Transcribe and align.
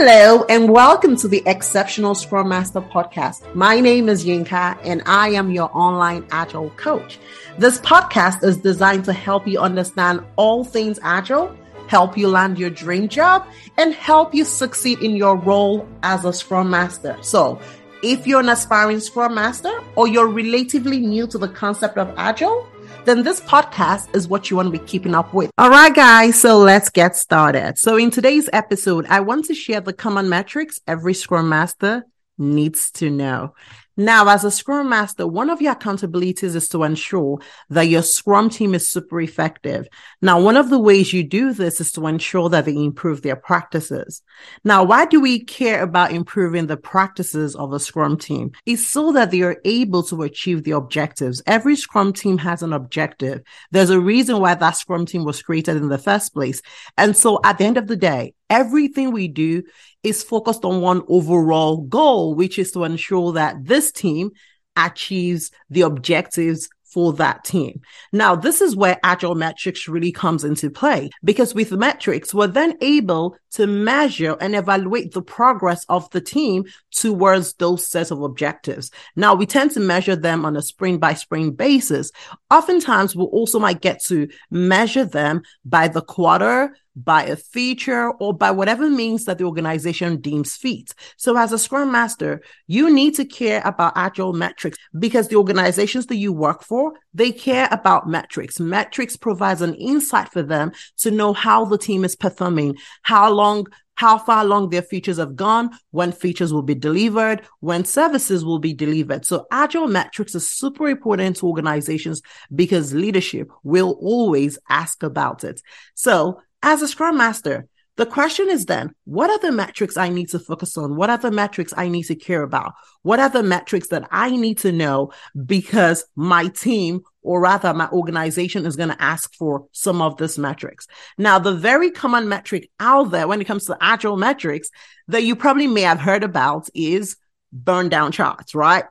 Hello 0.00 0.44
and 0.48 0.70
welcome 0.70 1.16
to 1.16 1.26
the 1.26 1.42
Exceptional 1.44 2.14
Scrum 2.14 2.50
Master 2.50 2.80
podcast. 2.80 3.52
My 3.56 3.80
name 3.80 4.08
is 4.08 4.24
Yinka 4.24 4.78
and 4.84 5.02
I 5.06 5.30
am 5.30 5.50
your 5.50 5.76
online 5.76 6.24
agile 6.30 6.70
coach. 6.76 7.18
This 7.58 7.80
podcast 7.80 8.44
is 8.44 8.58
designed 8.58 9.06
to 9.06 9.12
help 9.12 9.48
you 9.48 9.58
understand 9.58 10.24
all 10.36 10.62
things 10.62 11.00
agile, 11.02 11.52
help 11.88 12.16
you 12.16 12.28
land 12.28 12.60
your 12.60 12.70
dream 12.70 13.08
job, 13.08 13.44
and 13.76 13.92
help 13.92 14.32
you 14.32 14.44
succeed 14.44 15.00
in 15.00 15.16
your 15.16 15.36
role 15.36 15.84
as 16.04 16.24
a 16.24 16.32
Scrum 16.32 16.70
Master. 16.70 17.18
So 17.20 17.60
if 18.04 18.24
you're 18.24 18.38
an 18.38 18.50
aspiring 18.50 19.00
Scrum 19.00 19.34
Master 19.34 19.80
or 19.96 20.06
you're 20.06 20.28
relatively 20.28 21.00
new 21.00 21.26
to 21.26 21.38
the 21.38 21.48
concept 21.48 21.98
of 21.98 22.14
agile, 22.16 22.68
then 23.08 23.22
this 23.22 23.40
podcast 23.40 24.14
is 24.14 24.28
what 24.28 24.50
you 24.50 24.56
want 24.56 24.66
to 24.66 24.78
be 24.78 24.84
keeping 24.84 25.14
up 25.14 25.32
with. 25.32 25.50
All 25.56 25.70
right, 25.70 25.94
guys. 25.94 26.38
So 26.38 26.58
let's 26.58 26.90
get 26.90 27.16
started. 27.16 27.78
So 27.78 27.96
in 27.96 28.10
today's 28.10 28.50
episode, 28.52 29.06
I 29.06 29.20
want 29.20 29.46
to 29.46 29.54
share 29.54 29.80
the 29.80 29.94
common 29.94 30.28
metrics 30.28 30.78
every 30.86 31.14
Scrum 31.14 31.48
Master 31.48 32.04
needs 32.36 32.90
to 32.92 33.08
know. 33.08 33.54
Now, 34.00 34.28
as 34.28 34.44
a 34.44 34.50
Scrum 34.52 34.88
Master, 34.88 35.26
one 35.26 35.50
of 35.50 35.60
your 35.60 35.74
accountabilities 35.74 36.54
is 36.54 36.68
to 36.68 36.84
ensure 36.84 37.40
that 37.68 37.88
your 37.88 38.02
Scrum 38.02 38.48
team 38.48 38.72
is 38.76 38.86
super 38.86 39.20
effective. 39.20 39.88
Now, 40.22 40.40
one 40.40 40.56
of 40.56 40.70
the 40.70 40.78
ways 40.78 41.12
you 41.12 41.24
do 41.24 41.52
this 41.52 41.80
is 41.80 41.90
to 41.92 42.06
ensure 42.06 42.48
that 42.50 42.64
they 42.64 42.76
improve 42.76 43.22
their 43.22 43.34
practices. 43.34 44.22
Now, 44.62 44.84
why 44.84 45.06
do 45.06 45.20
we 45.20 45.40
care 45.40 45.82
about 45.82 46.12
improving 46.12 46.68
the 46.68 46.76
practices 46.76 47.56
of 47.56 47.72
a 47.72 47.80
Scrum 47.80 48.18
team? 48.18 48.52
It's 48.66 48.86
so 48.86 49.10
that 49.14 49.32
they 49.32 49.42
are 49.42 49.60
able 49.64 50.04
to 50.04 50.22
achieve 50.22 50.62
the 50.62 50.76
objectives. 50.76 51.42
Every 51.44 51.74
Scrum 51.74 52.12
team 52.12 52.38
has 52.38 52.62
an 52.62 52.72
objective. 52.72 53.42
There's 53.72 53.90
a 53.90 53.98
reason 53.98 54.38
why 54.38 54.54
that 54.54 54.76
Scrum 54.76 55.06
team 55.06 55.24
was 55.24 55.42
created 55.42 55.76
in 55.76 55.88
the 55.88 55.98
first 55.98 56.32
place. 56.32 56.62
And 56.96 57.16
so 57.16 57.40
at 57.42 57.58
the 57.58 57.64
end 57.64 57.76
of 57.76 57.88
the 57.88 57.96
day, 57.96 58.34
everything 58.48 59.10
we 59.10 59.26
do 59.26 59.64
is 60.02 60.22
focused 60.22 60.64
on 60.64 60.80
one 60.80 61.02
overall 61.08 61.78
goal, 61.82 62.34
which 62.34 62.58
is 62.58 62.72
to 62.72 62.84
ensure 62.84 63.32
that 63.32 63.64
this 63.64 63.92
team 63.92 64.30
achieves 64.76 65.50
the 65.70 65.82
objectives 65.82 66.68
for 66.92 67.12
that 67.12 67.44
team. 67.44 67.80
Now, 68.12 68.34
this 68.34 68.60
is 68.60 68.74
where 68.74 68.98
agile 69.02 69.34
metrics 69.34 69.88
really 69.88 70.10
comes 70.10 70.42
into 70.42 70.70
play 70.70 71.10
because 71.22 71.54
with 71.54 71.70
metrics, 71.70 72.32
we're 72.32 72.46
then 72.46 72.76
able 72.80 73.36
to 73.52 73.66
measure 73.66 74.36
and 74.40 74.56
evaluate 74.56 75.12
the 75.12 75.22
progress 75.22 75.84
of 75.88 76.08
the 76.10 76.20
team 76.20 76.64
towards 76.90 77.52
those 77.54 77.86
sets 77.86 78.10
of 78.10 78.22
objectives. 78.22 78.90
Now, 79.16 79.34
we 79.34 79.44
tend 79.44 79.72
to 79.72 79.80
measure 79.80 80.16
them 80.16 80.44
on 80.44 80.56
a 80.56 80.62
sprint 80.62 81.00
by 81.00 81.14
sprint 81.14 81.56
basis. 81.56 82.10
Oftentimes, 82.50 83.14
we 83.14 83.24
also 83.24 83.58
might 83.58 83.82
get 83.82 84.02
to 84.04 84.28
measure 84.50 85.04
them 85.04 85.42
by 85.64 85.88
the 85.88 86.02
quarter, 86.02 86.74
by 87.04 87.24
a 87.24 87.36
feature 87.36 88.10
or 88.12 88.34
by 88.34 88.50
whatever 88.50 88.88
means 88.88 89.24
that 89.24 89.38
the 89.38 89.44
organization 89.44 90.20
deems 90.20 90.56
fit. 90.56 90.94
So 91.16 91.36
as 91.36 91.52
a 91.52 91.58
scrum 91.58 91.92
master, 91.92 92.42
you 92.66 92.92
need 92.92 93.14
to 93.16 93.24
care 93.24 93.62
about 93.64 93.92
agile 93.96 94.32
metrics 94.32 94.78
because 94.98 95.28
the 95.28 95.36
organizations 95.36 96.06
that 96.06 96.16
you 96.16 96.32
work 96.32 96.62
for, 96.62 96.94
they 97.14 97.32
care 97.32 97.68
about 97.70 98.08
metrics. 98.08 98.58
Metrics 98.58 99.16
provides 99.16 99.62
an 99.62 99.74
insight 99.74 100.30
for 100.30 100.42
them 100.42 100.72
to 100.98 101.10
know 101.10 101.32
how 101.32 101.64
the 101.64 101.78
team 101.78 102.04
is 102.04 102.16
performing, 102.16 102.76
how 103.02 103.30
long 103.30 103.66
how 103.98 104.16
far 104.16 104.42
along 104.42 104.70
their 104.70 104.80
features 104.80 105.16
have 105.16 105.34
gone, 105.34 105.70
when 105.90 106.12
features 106.12 106.52
will 106.52 106.62
be 106.62 106.74
delivered, 106.76 107.42
when 107.58 107.84
services 107.84 108.44
will 108.44 108.60
be 108.60 108.72
delivered. 108.72 109.26
So 109.26 109.48
agile 109.50 109.88
metrics 109.88 110.36
is 110.36 110.48
super 110.48 110.88
important 110.88 111.34
to 111.38 111.48
organizations 111.48 112.22
because 112.54 112.94
leadership 112.94 113.50
will 113.64 113.98
always 114.00 114.56
ask 114.68 115.02
about 115.02 115.42
it. 115.42 115.60
So 115.96 116.40
as 116.62 116.82
a 116.82 116.88
scrum 116.88 117.16
master, 117.16 117.68
the 117.96 118.06
question 118.06 118.48
is 118.48 118.66
then, 118.66 118.94
what 119.04 119.28
are 119.28 119.40
the 119.40 119.50
metrics 119.50 119.96
I 119.96 120.08
need 120.08 120.28
to 120.28 120.38
focus 120.38 120.78
on? 120.78 120.94
What 120.94 121.10
are 121.10 121.18
the 121.18 121.32
metrics 121.32 121.74
I 121.76 121.88
need 121.88 122.04
to 122.04 122.14
care 122.14 122.42
about? 122.42 122.74
What 123.02 123.18
are 123.18 123.28
the 123.28 123.42
metrics 123.42 123.88
that 123.88 124.06
I 124.12 124.30
need 124.30 124.58
to 124.58 124.70
know 124.70 125.12
because 125.46 126.04
my 126.14 126.46
team 126.46 127.02
or 127.28 127.40
rather 127.40 127.74
my 127.74 127.86
organization 127.90 128.64
is 128.64 128.74
going 128.74 128.88
to 128.88 129.02
ask 129.02 129.34
for 129.34 129.66
some 129.72 130.00
of 130.00 130.16
these 130.16 130.38
metrics. 130.38 130.86
Now, 131.18 131.38
the 131.38 131.54
very 131.54 131.90
common 131.90 132.26
metric 132.26 132.70
out 132.80 133.10
there 133.10 133.28
when 133.28 133.38
it 133.38 133.44
comes 133.44 133.66
to 133.66 133.76
agile 133.82 134.16
metrics 134.16 134.70
that 135.08 135.24
you 135.24 135.36
probably 135.36 135.66
may 135.66 135.82
have 135.82 136.00
heard 136.00 136.24
about 136.24 136.70
is 136.74 137.16
burn 137.52 137.90
down 137.90 138.12
charts, 138.12 138.54
right? 138.54 138.84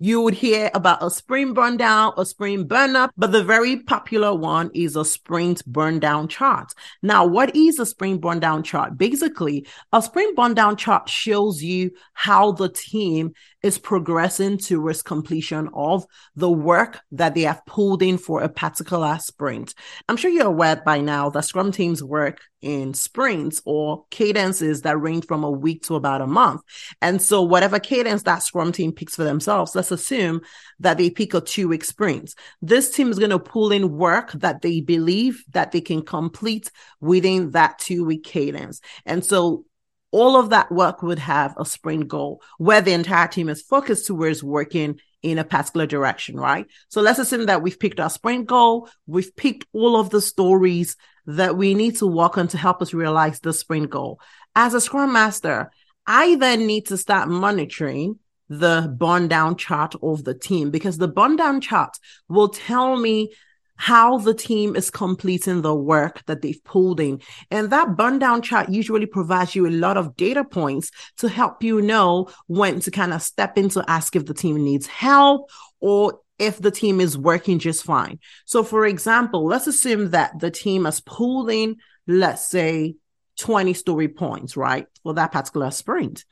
You 0.00 0.22
would 0.22 0.32
hear 0.32 0.70
about 0.72 1.02
a 1.02 1.10
sprint 1.10 1.54
burn 1.54 1.76
down, 1.76 2.14
a 2.16 2.24
sprint 2.24 2.66
burn 2.68 2.96
up, 2.96 3.12
but 3.18 3.32
the 3.32 3.44
very 3.44 3.82
popular 3.82 4.34
one 4.34 4.70
is 4.74 4.96
a 4.96 5.04
sprint 5.04 5.64
burn 5.66 5.98
down 6.00 6.26
chart. 6.26 6.72
Now, 7.02 7.26
what 7.26 7.54
is 7.54 7.78
a 7.78 7.84
sprint 7.84 8.22
burn 8.22 8.40
down 8.40 8.62
chart? 8.62 8.96
Basically, 8.96 9.66
a 9.92 10.00
sprint 10.00 10.34
burn 10.34 10.54
down 10.54 10.76
chart 10.76 11.10
shows 11.10 11.62
you 11.62 11.90
how 12.14 12.52
the 12.52 12.70
team 12.70 13.34
is 13.62 13.78
progressing 13.78 14.58
towards 14.58 15.02
completion 15.02 15.68
of 15.74 16.06
the 16.34 16.50
work 16.50 17.00
that 17.12 17.34
they 17.34 17.42
have 17.42 17.64
pulled 17.66 18.02
in 18.02 18.18
for 18.18 18.42
a 18.42 18.48
particular 18.48 19.18
sprint. 19.20 19.74
I'm 20.08 20.16
sure 20.16 20.30
you're 20.30 20.46
aware 20.46 20.82
by 20.84 21.00
now 21.00 21.30
that 21.30 21.44
Scrum 21.44 21.72
teams 21.72 22.02
work 22.02 22.40
in 22.62 22.92
sprints 22.94 23.62
or 23.64 24.04
cadences 24.10 24.82
that 24.82 25.00
range 25.00 25.26
from 25.26 25.44
a 25.44 25.50
week 25.50 25.82
to 25.84 25.94
about 25.94 26.20
a 26.20 26.26
month. 26.26 26.60
And 27.00 27.20
so 27.20 27.42
whatever 27.42 27.78
cadence 27.78 28.22
that 28.24 28.42
Scrum 28.42 28.72
team 28.72 28.92
picks 28.92 29.14
for 29.14 29.24
themselves, 29.24 29.74
let's 29.74 29.90
assume 29.90 30.42
that 30.78 30.98
they 30.98 31.10
pick 31.10 31.34
a 31.34 31.40
two 31.40 31.68
week 31.68 31.84
sprint. 31.84 32.34
This 32.60 32.90
team 32.90 33.10
is 33.10 33.18
going 33.18 33.30
to 33.30 33.38
pull 33.38 33.72
in 33.72 33.96
work 33.96 34.32
that 34.32 34.62
they 34.62 34.80
believe 34.80 35.44
that 35.50 35.72
they 35.72 35.80
can 35.80 36.02
complete 36.02 36.70
within 37.00 37.50
that 37.50 37.78
two 37.78 38.04
week 38.04 38.24
cadence. 38.24 38.80
And 39.06 39.24
so 39.24 39.64
all 40.12 40.36
of 40.36 40.50
that 40.50 40.70
work 40.72 41.02
would 41.02 41.18
have 41.18 41.54
a 41.56 41.64
sprint 41.64 42.08
goal 42.08 42.42
where 42.58 42.80
the 42.80 42.92
entire 42.92 43.28
team 43.28 43.48
is 43.48 43.62
focused 43.62 44.06
towards 44.06 44.42
working 44.42 45.00
in 45.22 45.38
a 45.38 45.44
particular 45.44 45.86
direction, 45.86 46.36
right? 46.36 46.66
So 46.88 47.00
let's 47.00 47.18
assume 47.18 47.46
that 47.46 47.62
we've 47.62 47.78
picked 47.78 48.00
our 48.00 48.10
sprint 48.10 48.46
goal. 48.46 48.88
We've 49.06 49.34
picked 49.36 49.66
all 49.72 50.00
of 50.00 50.10
the 50.10 50.20
stories 50.20 50.96
that 51.26 51.56
we 51.56 51.74
need 51.74 51.96
to 51.96 52.06
work 52.06 52.38
on 52.38 52.48
to 52.48 52.58
help 52.58 52.82
us 52.82 52.94
realize 52.94 53.40
the 53.40 53.52
sprint 53.52 53.90
goal. 53.90 54.20
As 54.56 54.74
a 54.74 54.80
scrum 54.80 55.12
master, 55.12 55.70
I 56.06 56.36
then 56.36 56.66
need 56.66 56.86
to 56.86 56.96
start 56.96 57.28
monitoring 57.28 58.18
the 58.48 58.92
burn 58.98 59.28
down 59.28 59.56
chart 59.56 59.94
of 60.02 60.24
the 60.24 60.34
team 60.34 60.70
because 60.70 60.98
the 60.98 61.06
burn 61.06 61.36
down 61.36 61.60
chart 61.60 61.96
will 62.28 62.48
tell 62.48 62.96
me 62.96 63.32
how 63.80 64.18
the 64.18 64.34
team 64.34 64.76
is 64.76 64.90
completing 64.90 65.62
the 65.62 65.74
work 65.74 66.22
that 66.26 66.42
they've 66.42 66.62
pulled 66.64 67.00
in. 67.00 67.18
And 67.50 67.70
that 67.70 67.96
burn 67.96 68.18
down 68.18 68.42
chart 68.42 68.68
usually 68.68 69.06
provides 69.06 69.54
you 69.54 69.66
a 69.66 69.70
lot 69.70 69.96
of 69.96 70.16
data 70.16 70.44
points 70.44 70.90
to 71.16 71.30
help 71.30 71.62
you 71.62 71.80
know 71.80 72.28
when 72.46 72.80
to 72.80 72.90
kind 72.90 73.14
of 73.14 73.22
step 73.22 73.56
in 73.56 73.70
to 73.70 73.82
ask 73.88 74.14
if 74.14 74.26
the 74.26 74.34
team 74.34 74.62
needs 74.62 74.86
help 74.86 75.50
or 75.80 76.20
if 76.38 76.58
the 76.58 76.70
team 76.70 77.00
is 77.00 77.16
working 77.16 77.58
just 77.58 77.82
fine. 77.82 78.18
So 78.44 78.62
for 78.62 78.84
example, 78.84 79.46
let's 79.46 79.66
assume 79.66 80.10
that 80.10 80.38
the 80.38 80.50
team 80.50 80.84
has 80.84 81.00
pulled 81.00 81.50
in, 81.50 81.76
let's 82.06 82.50
say 82.50 82.96
20 83.38 83.72
story 83.72 84.08
points, 84.08 84.58
right? 84.58 84.88
For 85.02 85.14
that 85.14 85.32
particular 85.32 85.70
sprint. 85.70 86.26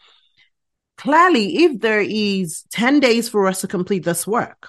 Clearly, 0.99 1.65
if 1.65 1.81
there 1.81 2.03
is 2.03 2.65
10 2.73 3.01
days 3.01 3.31
for 3.31 3.47
us 3.47 3.63
to 3.63 3.69
complete 3.69 4.05
this 4.05 4.27
work, 4.27 4.69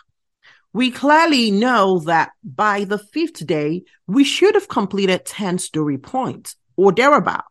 we 0.74 0.92
clearly 0.92 1.52
know 1.52 2.00
that 2.06 2.32
by 2.44 2.84
the 2.84 3.00
fifth 3.00 3.46
day, 3.46 3.84
we 4.08 4.24
should 4.24 4.56
have 4.56 4.68
completed 4.68 5.26
10 5.26 5.58
story 5.58 5.98
points 5.98 6.56
or 6.76 6.92
thereabout. 6.92 7.46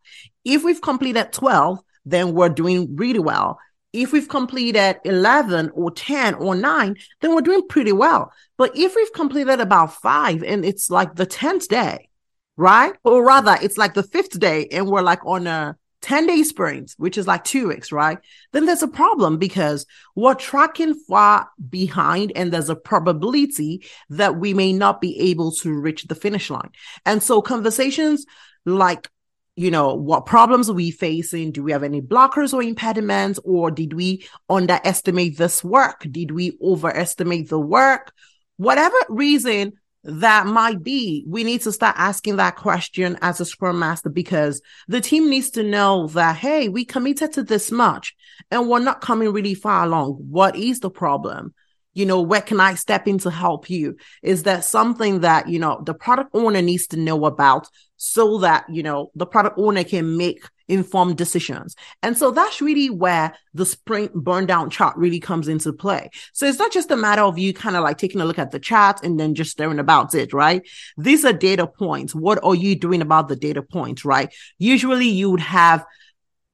If 0.44 0.64
we've 0.64 0.80
completed 0.80 1.32
12, 1.32 1.80
then 2.04 2.32
we're 2.32 2.48
doing 2.48 2.96
really 2.96 3.18
well. 3.18 3.58
If 3.92 4.12
we've 4.12 4.28
completed 4.28 4.96
11 5.04 5.70
or 5.74 5.90
10 5.90 6.34
or 6.34 6.54
9, 6.54 6.96
then 7.20 7.34
we're 7.34 7.40
doing 7.40 7.66
pretty 7.68 7.92
well. 7.92 8.32
But 8.56 8.76
if 8.76 8.94
we've 8.94 9.12
completed 9.12 9.60
about 9.60 9.94
five 9.94 10.42
and 10.42 10.64
it's 10.64 10.90
like 10.90 11.14
the 11.14 11.26
10th 11.26 11.68
day, 11.68 12.08
right? 12.56 12.92
Or 13.04 13.24
rather, 13.24 13.56
it's 13.60 13.78
like 13.78 13.94
the 13.94 14.02
fifth 14.02 14.38
day 14.38 14.68
and 14.70 14.86
we're 14.86 15.02
like 15.02 15.24
on 15.24 15.46
a 15.46 15.76
10 16.02 16.26
day 16.26 16.42
sprint, 16.42 16.94
which 16.96 17.18
is 17.18 17.26
like 17.26 17.44
two 17.44 17.68
weeks, 17.68 17.90
right? 17.90 18.18
Then 18.52 18.66
there's 18.66 18.82
a 18.82 18.88
problem 18.88 19.38
because 19.38 19.84
we're 20.14 20.34
tracking 20.34 20.94
far 20.94 21.48
behind 21.68 22.32
and 22.36 22.52
there's 22.52 22.70
a 22.70 22.76
probability 22.76 23.84
that 24.10 24.36
we 24.36 24.54
may 24.54 24.72
not 24.72 25.00
be 25.00 25.18
able 25.30 25.52
to 25.52 25.72
reach 25.72 26.04
the 26.04 26.14
finish 26.14 26.50
line. 26.50 26.70
And 27.04 27.22
so 27.22 27.42
conversations 27.42 28.26
like, 28.64 29.08
you 29.56 29.72
know, 29.72 29.94
what 29.94 30.24
problems 30.24 30.70
are 30.70 30.74
we 30.74 30.92
facing? 30.92 31.50
Do 31.50 31.64
we 31.64 31.72
have 31.72 31.82
any 31.82 32.00
blockers 32.00 32.54
or 32.54 32.62
impediments? 32.62 33.40
Or 33.42 33.72
did 33.72 33.92
we 33.92 34.24
underestimate 34.48 35.36
this 35.36 35.64
work? 35.64 36.06
Did 36.08 36.30
we 36.30 36.56
overestimate 36.62 37.48
the 37.48 37.58
work? 37.58 38.12
Whatever 38.56 38.96
reason 39.08 39.72
that 40.04 40.46
might 40.46 40.82
be 40.82 41.24
we 41.26 41.42
need 41.42 41.60
to 41.62 41.72
start 41.72 41.94
asking 41.98 42.36
that 42.36 42.56
question 42.56 43.18
as 43.20 43.40
a 43.40 43.44
scrum 43.44 43.78
master 43.78 44.08
because 44.08 44.62
the 44.86 45.00
team 45.00 45.28
needs 45.28 45.50
to 45.50 45.62
know 45.62 46.06
that 46.08 46.36
hey 46.36 46.68
we 46.68 46.84
committed 46.84 47.32
to 47.32 47.42
this 47.42 47.72
much 47.72 48.14
and 48.50 48.68
we're 48.68 48.78
not 48.78 49.00
coming 49.00 49.32
really 49.32 49.54
far 49.54 49.84
along. 49.84 50.12
What 50.12 50.56
is 50.56 50.80
the 50.80 50.90
problem? 50.90 51.54
You 51.94 52.06
know 52.06 52.20
where 52.20 52.42
can 52.42 52.60
i 52.60 52.74
step 52.74 53.08
in 53.08 53.18
to 53.18 53.30
help 53.30 53.68
you? 53.68 53.96
Is 54.22 54.44
that 54.44 54.64
something 54.64 55.20
that 55.20 55.48
you 55.48 55.58
know 55.58 55.82
the 55.84 55.94
product 55.94 56.30
owner 56.32 56.62
needs 56.62 56.86
to 56.88 56.96
know 56.96 57.24
about 57.24 57.68
so 57.96 58.38
that 58.38 58.66
you 58.70 58.82
know 58.82 59.10
the 59.16 59.26
product 59.26 59.58
owner 59.58 59.84
can 59.84 60.16
make 60.16 60.42
informed 60.68 61.16
decisions. 61.16 61.74
And 62.02 62.16
so 62.16 62.30
that's 62.30 62.60
really 62.60 62.90
where 62.90 63.34
the 63.54 63.66
sprint 63.66 64.12
burn 64.14 64.46
down 64.46 64.70
chart 64.70 64.96
really 64.96 65.20
comes 65.20 65.48
into 65.48 65.72
play. 65.72 66.10
So 66.32 66.46
it's 66.46 66.58
not 66.58 66.72
just 66.72 66.90
a 66.90 66.96
matter 66.96 67.22
of 67.22 67.38
you 67.38 67.52
kind 67.52 67.76
of 67.76 67.84
like 67.84 67.98
taking 67.98 68.20
a 68.20 68.24
look 68.24 68.38
at 68.38 68.50
the 68.50 68.60
chart 68.60 69.02
and 69.02 69.18
then 69.18 69.34
just 69.34 69.50
staring 69.50 69.78
about 69.78 70.14
it, 70.14 70.32
right? 70.32 70.66
These 70.96 71.24
are 71.24 71.32
data 71.32 71.66
points. 71.66 72.14
What 72.14 72.42
are 72.44 72.54
you 72.54 72.76
doing 72.76 73.02
about 73.02 73.28
the 73.28 73.36
data 73.36 73.62
points, 73.62 74.04
right? 74.04 74.32
Usually 74.58 75.08
you 75.08 75.30
would 75.30 75.40
have 75.40 75.84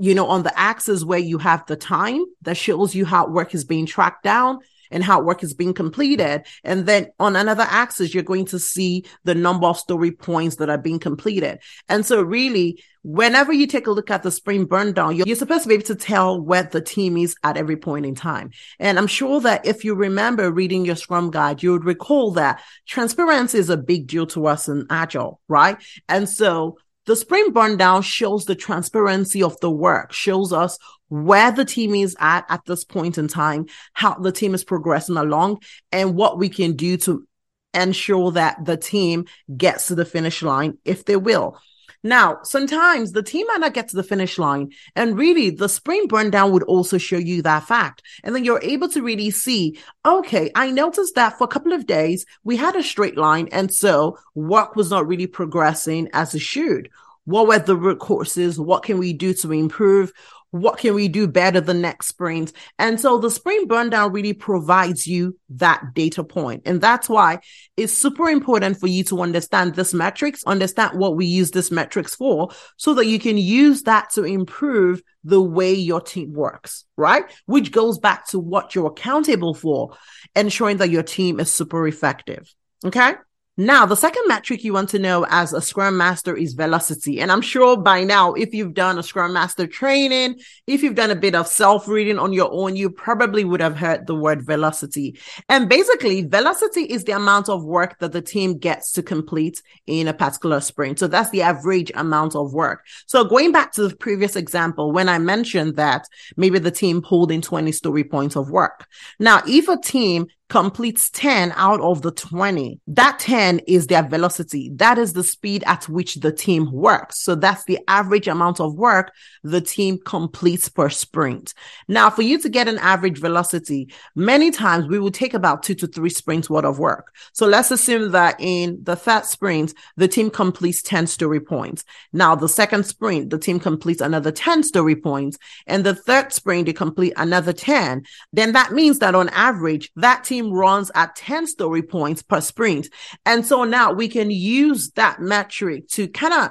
you 0.00 0.14
know, 0.14 0.26
on 0.26 0.42
the 0.42 0.58
axis 0.58 1.04
where 1.04 1.20
you 1.20 1.38
have 1.38 1.64
the 1.66 1.76
time 1.76 2.24
that 2.42 2.56
shows 2.56 2.96
you 2.96 3.04
how 3.04 3.28
work 3.28 3.54
is 3.54 3.64
being 3.64 3.86
tracked 3.86 4.24
down 4.24 4.58
and 4.94 5.04
how 5.04 5.20
work 5.20 5.42
is 5.42 5.52
being 5.52 5.74
completed. 5.74 6.46
And 6.62 6.86
then 6.86 7.08
on 7.20 7.36
another 7.36 7.66
axis, 7.68 8.14
you're 8.14 8.22
going 8.22 8.46
to 8.46 8.58
see 8.58 9.04
the 9.24 9.34
number 9.34 9.66
of 9.66 9.78
story 9.78 10.12
points 10.12 10.56
that 10.56 10.70
are 10.70 10.78
being 10.78 10.98
completed. 10.98 11.58
And 11.88 12.06
so 12.06 12.22
really, 12.22 12.82
whenever 13.02 13.52
you 13.52 13.66
take 13.66 13.86
a 13.86 13.90
look 13.90 14.10
at 14.10 14.22
the 14.22 14.30
sprint 14.30 14.70
burn 14.70 14.92
down, 14.92 15.14
you're, 15.14 15.26
you're 15.26 15.36
supposed 15.36 15.64
to 15.64 15.68
be 15.68 15.74
able 15.74 15.84
to 15.84 15.94
tell 15.94 16.40
where 16.40 16.62
the 16.62 16.80
team 16.80 17.18
is 17.18 17.36
at 17.42 17.56
every 17.56 17.76
point 17.76 18.06
in 18.06 18.14
time. 18.14 18.50
And 18.78 18.98
I'm 18.98 19.06
sure 19.06 19.40
that 19.42 19.66
if 19.66 19.84
you 19.84 19.94
remember 19.94 20.50
reading 20.50 20.86
your 20.86 20.96
Scrum 20.96 21.30
guide, 21.30 21.62
you 21.62 21.72
would 21.72 21.84
recall 21.84 22.30
that 22.32 22.62
transparency 22.86 23.58
is 23.58 23.68
a 23.68 23.76
big 23.76 24.06
deal 24.06 24.26
to 24.28 24.46
us 24.46 24.68
in 24.68 24.86
Agile, 24.88 25.40
right? 25.48 25.76
And 26.08 26.28
so 26.28 26.78
the 27.06 27.16
sprint 27.16 27.54
burn 27.54 27.76
down 27.76 28.02
shows 28.02 28.44
the 28.44 28.54
transparency 28.54 29.42
of 29.42 29.58
the 29.60 29.70
work, 29.70 30.12
shows 30.12 30.52
us 30.52 30.78
where 31.08 31.52
the 31.52 31.64
team 31.64 31.94
is 31.94 32.16
at 32.18 32.46
at 32.48 32.64
this 32.64 32.84
point 32.84 33.18
in 33.18 33.28
time, 33.28 33.66
how 33.92 34.14
the 34.14 34.32
team 34.32 34.54
is 34.54 34.64
progressing 34.64 35.16
along, 35.16 35.60
and 35.92 36.16
what 36.16 36.38
we 36.38 36.48
can 36.48 36.76
do 36.76 36.96
to 36.98 37.26
ensure 37.74 38.32
that 38.32 38.64
the 38.64 38.76
team 38.76 39.26
gets 39.54 39.88
to 39.88 39.94
the 39.94 40.04
finish 40.04 40.42
line 40.42 40.78
if 40.84 41.04
they 41.04 41.16
will. 41.16 41.58
Now, 42.06 42.40
sometimes 42.42 43.12
the 43.12 43.22
team 43.22 43.46
might 43.48 43.60
not 43.60 43.72
get 43.72 43.88
to 43.88 43.96
the 43.96 44.02
finish 44.02 44.38
line. 44.38 44.72
And 44.94 45.16
really, 45.16 45.48
the 45.48 45.70
sprint 45.70 46.10
burn 46.10 46.28
down 46.28 46.52
would 46.52 46.62
also 46.64 46.98
show 46.98 47.16
you 47.16 47.40
that 47.42 47.64
fact. 47.64 48.02
And 48.22 48.34
then 48.34 48.44
you're 48.44 48.62
able 48.62 48.88
to 48.90 49.02
really 49.02 49.30
see, 49.30 49.78
okay, 50.04 50.50
I 50.54 50.70
noticed 50.70 51.14
that 51.14 51.38
for 51.38 51.44
a 51.44 51.48
couple 51.48 51.72
of 51.72 51.86
days, 51.86 52.26
we 52.44 52.58
had 52.58 52.76
a 52.76 52.82
straight 52.82 53.16
line. 53.16 53.48
And 53.52 53.74
so 53.74 54.18
work 54.34 54.76
was 54.76 54.90
not 54.90 55.06
really 55.08 55.26
progressing 55.26 56.10
as 56.12 56.34
it 56.34 56.42
should. 56.42 56.90
What 57.24 57.48
were 57.48 57.58
the 57.58 57.74
root 57.74 58.00
causes? 58.00 58.60
What 58.60 58.82
can 58.82 58.98
we 58.98 59.14
do 59.14 59.32
to 59.32 59.52
improve? 59.52 60.12
What 60.54 60.78
can 60.78 60.94
we 60.94 61.08
do 61.08 61.26
better 61.26 61.60
the 61.60 61.74
next 61.74 62.06
sprint? 62.06 62.52
And 62.78 63.00
so 63.00 63.18
the 63.18 63.28
sprint 63.28 63.68
burn 63.68 63.90
down 63.90 64.12
really 64.12 64.34
provides 64.34 65.04
you 65.04 65.36
that 65.48 65.94
data 65.94 66.22
point. 66.22 66.62
And 66.64 66.80
that's 66.80 67.08
why 67.08 67.40
it's 67.76 67.92
super 67.92 68.28
important 68.28 68.78
for 68.78 68.86
you 68.86 69.02
to 69.04 69.20
understand 69.20 69.74
this 69.74 69.92
metrics, 69.92 70.44
understand 70.44 70.96
what 70.96 71.16
we 71.16 71.26
use 71.26 71.50
this 71.50 71.72
metrics 71.72 72.14
for 72.14 72.50
so 72.76 72.94
that 72.94 73.06
you 73.06 73.18
can 73.18 73.36
use 73.36 73.82
that 73.82 74.10
to 74.10 74.22
improve 74.22 75.02
the 75.24 75.42
way 75.42 75.74
your 75.74 76.00
team 76.00 76.32
works, 76.32 76.84
right? 76.96 77.24
Which 77.46 77.72
goes 77.72 77.98
back 77.98 78.28
to 78.28 78.38
what 78.38 78.76
you're 78.76 78.86
accountable 78.86 79.54
for, 79.54 79.96
ensuring 80.36 80.76
that 80.76 80.90
your 80.90 81.02
team 81.02 81.40
is 81.40 81.52
super 81.52 81.88
effective. 81.88 82.48
Okay. 82.84 83.14
Now, 83.56 83.86
the 83.86 83.94
second 83.94 84.24
metric 84.26 84.64
you 84.64 84.72
want 84.72 84.88
to 84.88 84.98
know 84.98 85.24
as 85.28 85.52
a 85.52 85.62
Scrum 85.62 85.96
Master 85.96 86.36
is 86.36 86.54
velocity. 86.54 87.20
And 87.20 87.30
I'm 87.30 87.40
sure 87.40 87.76
by 87.76 88.02
now, 88.02 88.32
if 88.32 88.52
you've 88.52 88.74
done 88.74 88.98
a 88.98 89.02
Scrum 89.02 89.32
Master 89.32 89.68
training, 89.68 90.40
if 90.66 90.82
you've 90.82 90.96
done 90.96 91.12
a 91.12 91.14
bit 91.16 91.36
of 91.36 91.46
self 91.46 91.86
reading 91.86 92.18
on 92.18 92.32
your 92.32 92.50
own, 92.50 92.74
you 92.74 92.90
probably 92.90 93.44
would 93.44 93.60
have 93.60 93.76
heard 93.76 94.08
the 94.08 94.14
word 94.16 94.44
velocity. 94.44 95.20
And 95.48 95.68
basically, 95.68 96.22
velocity 96.22 96.80
is 96.80 97.04
the 97.04 97.12
amount 97.12 97.48
of 97.48 97.64
work 97.64 98.00
that 98.00 98.10
the 98.10 98.22
team 98.22 98.58
gets 98.58 98.90
to 98.92 99.04
complete 99.04 99.62
in 99.86 100.08
a 100.08 100.14
particular 100.14 100.58
sprint. 100.60 100.98
So 100.98 101.06
that's 101.06 101.30
the 101.30 101.42
average 101.42 101.92
amount 101.94 102.34
of 102.34 102.52
work. 102.52 102.84
So 103.06 103.22
going 103.22 103.52
back 103.52 103.70
to 103.74 103.86
the 103.86 103.94
previous 103.94 104.34
example, 104.34 104.90
when 104.90 105.08
I 105.08 105.20
mentioned 105.20 105.76
that 105.76 106.08
maybe 106.36 106.58
the 106.58 106.72
team 106.72 107.02
pulled 107.02 107.30
in 107.30 107.40
20 107.40 107.70
story 107.70 108.02
points 108.02 108.34
of 108.34 108.50
work. 108.50 108.86
Now, 109.20 109.42
if 109.46 109.68
a 109.68 109.80
team 109.80 110.26
completes 110.54 111.10
10 111.10 111.52
out 111.56 111.80
of 111.80 112.02
the 112.02 112.12
20. 112.12 112.78
That 112.86 113.18
10 113.18 113.58
is 113.66 113.88
their 113.88 114.04
velocity. 114.04 114.70
That 114.76 114.98
is 114.98 115.12
the 115.12 115.24
speed 115.24 115.64
at 115.66 115.88
which 115.88 116.14
the 116.14 116.30
team 116.30 116.70
works. 116.70 117.18
So 117.18 117.34
that's 117.34 117.64
the 117.64 117.80
average 117.88 118.28
amount 118.28 118.60
of 118.60 118.76
work 118.76 119.12
the 119.42 119.60
team 119.60 119.98
completes 119.98 120.68
per 120.68 120.88
sprint. 120.88 121.54
Now, 121.88 122.08
for 122.08 122.22
you 122.22 122.38
to 122.38 122.48
get 122.48 122.68
an 122.68 122.78
average 122.78 123.18
velocity, 123.18 123.92
many 124.14 124.52
times 124.52 124.86
we 124.86 125.00
will 125.00 125.10
take 125.10 125.34
about 125.34 125.64
two 125.64 125.74
to 125.74 125.88
three 125.88 126.08
sprints 126.08 126.48
worth 126.48 126.64
of 126.64 126.78
work. 126.78 127.12
So 127.32 127.46
let's 127.46 127.72
assume 127.72 128.12
that 128.12 128.36
in 128.38 128.78
the 128.84 128.94
third 128.94 129.24
sprint, 129.24 129.74
the 129.96 130.06
team 130.06 130.30
completes 130.30 130.82
10 130.82 131.08
story 131.08 131.40
points. 131.40 131.84
Now, 132.12 132.36
the 132.36 132.48
second 132.48 132.86
sprint, 132.86 133.30
the 133.30 133.38
team 133.38 133.58
completes 133.58 134.00
another 134.00 134.30
10 134.30 134.62
story 134.62 134.94
points. 134.94 135.36
And 135.66 135.84
the 135.84 135.96
third 135.96 136.32
sprint, 136.32 136.66
they 136.66 136.72
complete 136.72 137.12
another 137.16 137.52
10. 137.52 138.04
Then 138.32 138.52
that 138.52 138.72
means 138.72 139.00
that 139.00 139.16
on 139.16 139.28
average, 139.30 139.90
that 139.96 140.22
team 140.22 140.43
runs 140.52 140.90
at 140.94 141.16
10 141.16 141.46
story 141.46 141.82
points 141.82 142.22
per 142.22 142.40
sprint. 142.40 142.88
And 143.26 143.44
so 143.44 143.64
now 143.64 143.92
we 143.92 144.08
can 144.08 144.30
use 144.30 144.90
that 144.92 145.20
metric 145.20 145.88
to 145.90 146.08
kind 146.08 146.34
of 146.34 146.50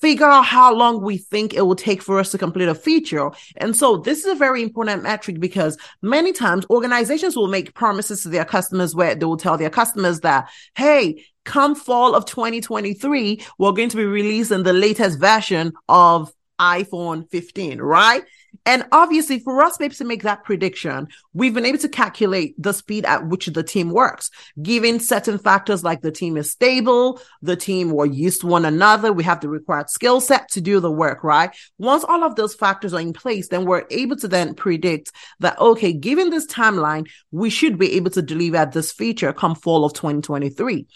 figure 0.00 0.26
out 0.26 0.44
how 0.44 0.72
long 0.72 1.02
we 1.02 1.18
think 1.18 1.54
it 1.54 1.62
will 1.62 1.74
take 1.74 2.02
for 2.02 2.18
us 2.20 2.30
to 2.30 2.38
complete 2.38 2.68
a 2.68 2.74
feature. 2.74 3.30
And 3.56 3.76
so 3.76 3.96
this 3.96 4.20
is 4.20 4.26
a 4.26 4.34
very 4.34 4.62
important 4.62 5.02
metric 5.02 5.40
because 5.40 5.76
many 6.02 6.32
times 6.32 6.64
organizations 6.70 7.36
will 7.36 7.48
make 7.48 7.74
promises 7.74 8.22
to 8.22 8.28
their 8.28 8.44
customers 8.44 8.94
where 8.94 9.14
they 9.14 9.24
will 9.24 9.36
tell 9.36 9.58
their 9.58 9.70
customers 9.70 10.20
that, 10.20 10.48
Hey, 10.76 11.24
come 11.44 11.74
fall 11.74 12.14
of 12.14 12.26
2023, 12.26 13.42
we're 13.58 13.72
going 13.72 13.88
to 13.88 13.96
be 13.96 14.04
releasing 14.04 14.62
the 14.62 14.72
latest 14.72 15.18
version 15.18 15.72
of 15.88 16.32
iPhone 16.60 17.28
15, 17.30 17.80
right? 17.80 18.22
And 18.66 18.86
obviously, 18.92 19.38
for 19.38 19.62
us 19.62 19.78
maybe 19.80 19.94
to 19.96 20.04
make 20.04 20.22
that 20.22 20.44
prediction, 20.44 21.08
we've 21.32 21.54
been 21.54 21.66
able 21.66 21.78
to 21.78 21.88
calculate 21.88 22.54
the 22.58 22.72
speed 22.72 23.04
at 23.04 23.26
which 23.26 23.46
the 23.46 23.62
team 23.62 23.90
works, 23.90 24.30
given 24.62 25.00
certain 25.00 25.38
factors 25.38 25.84
like 25.84 26.02
the 26.02 26.12
team 26.12 26.36
is 26.36 26.50
stable, 26.50 27.20
the 27.42 27.56
team 27.56 27.90
were 27.90 28.06
used 28.06 28.42
to 28.42 28.46
one 28.46 28.64
another, 28.64 29.12
we 29.12 29.24
have 29.24 29.40
the 29.40 29.48
required 29.48 29.90
skill 29.90 30.20
set 30.20 30.48
to 30.50 30.60
do 30.60 30.80
the 30.80 30.90
work, 30.90 31.24
right? 31.24 31.50
Once 31.78 32.04
all 32.04 32.22
of 32.24 32.36
those 32.36 32.54
factors 32.54 32.92
are 32.94 33.00
in 33.00 33.12
place, 33.12 33.48
then 33.48 33.64
we're 33.64 33.86
able 33.90 34.16
to 34.16 34.28
then 34.28 34.54
predict 34.54 35.12
that, 35.40 35.58
okay, 35.58 35.92
given 35.92 36.30
this 36.30 36.46
timeline, 36.46 37.08
we 37.30 37.50
should 37.50 37.78
be 37.78 37.92
able 37.94 38.10
to 38.10 38.22
deliver 38.22 38.66
this 38.66 38.92
feature 38.92 39.32
come 39.32 39.54
fall 39.54 39.84
of 39.84 39.92
2023. 39.94 40.86